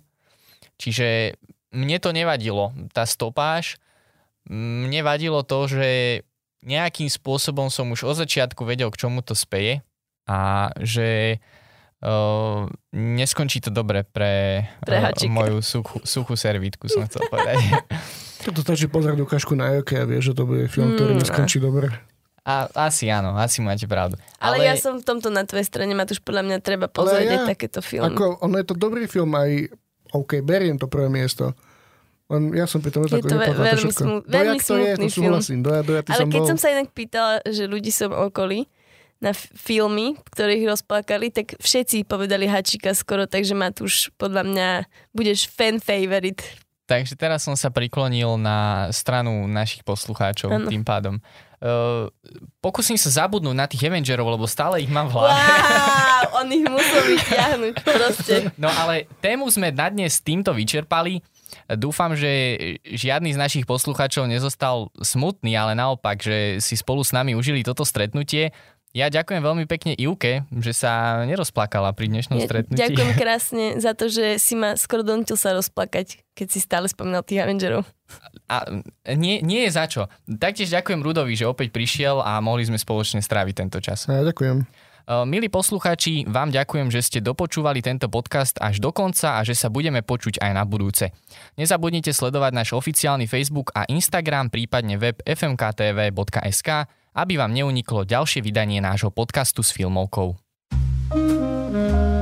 [0.81, 1.37] čiže
[1.71, 3.79] mne to nevadilo, tá stopáž,
[4.49, 5.89] mne vadilo to, že
[6.61, 9.81] nejakým spôsobom som už od začiatku vedel, k čomu to speje
[10.29, 11.41] a že
[12.05, 17.57] uh, neskončí to dobre pre, Pre uh, moju suchú, suchú servítku, som chcel povedať.
[18.45, 21.61] Toto stačí pozrieť ukážku na Joke a vieš, že to bude film, ktorý Mm, neskončí
[21.61, 21.93] dobre.
[22.67, 24.19] A, asi áno, asi máte pravdu.
[24.37, 27.49] Ale, ja som v tomto na tvojej strane, Matúš, podľa mňa treba pozrieť ja- aj
[27.49, 28.11] takéto filmy.
[28.11, 29.71] Ako, ono je to dobrý film aj
[30.11, 31.55] OK, beriem to prvé miesto.
[32.27, 34.01] Len ja som pri tom Je to ve- veľmi, všetko.
[34.01, 35.11] smut, Dojak veľmi to je, to film.
[35.11, 35.59] súhlasím.
[35.61, 36.47] Doja, dojatý Ale som keď bol.
[36.47, 38.67] som sa inak pýtala, že ľudí som okolí
[39.19, 44.43] na f- filmy, ktorých rozplakali, tak všetci povedali Hačika skoro, takže ma tu už podľa
[44.43, 44.67] mňa
[45.11, 46.41] budeš fan favorite.
[46.91, 50.67] Takže teraz som sa priklonil na stranu našich poslucháčov Áno.
[50.67, 51.23] tým pádom.
[51.63, 52.11] Uh,
[52.59, 55.31] pokúsim sa zabudnúť na tých Avengerov, lebo stále ich mám v hlave.
[55.31, 58.35] Wow, on ich musel vyťahnuť, proste.
[58.59, 61.23] No ale tému sme na dnes týmto vyčerpali.
[61.79, 67.39] Dúfam, že žiadny z našich poslucháčov nezostal smutný, ale naopak, že si spolu s nami
[67.39, 68.51] užili toto stretnutie.
[68.91, 72.75] Ja ďakujem veľmi pekne Ivke, že sa nerozplakala pri dnešnom Ja stretnutí.
[72.75, 77.23] Ďakujem krásne za to, že si ma skoro donutil sa rozplakať, keď si stále spomínal
[77.23, 77.87] tých Avengerov.
[78.51, 78.67] A
[79.15, 80.11] nie, nie je za čo.
[80.27, 84.11] Taktiež ďakujem Rudovi, že opäť prišiel a mohli sme spoločne stráviť tento čas.
[84.11, 84.67] Ja, ďakujem.
[85.07, 89.55] Uh, Milí poslucháči, vám ďakujem, že ste dopočúvali tento podcast až do konca a že
[89.55, 91.15] sa budeme počuť aj na budúce.
[91.55, 96.69] Nezabudnite sledovať náš oficiálny Facebook a Instagram, prípadne web fmktv.sk,
[97.15, 100.39] aby vám neuniklo ďalšie vydanie nášho podcastu s filmovkou.
[101.11, 102.20] Mm.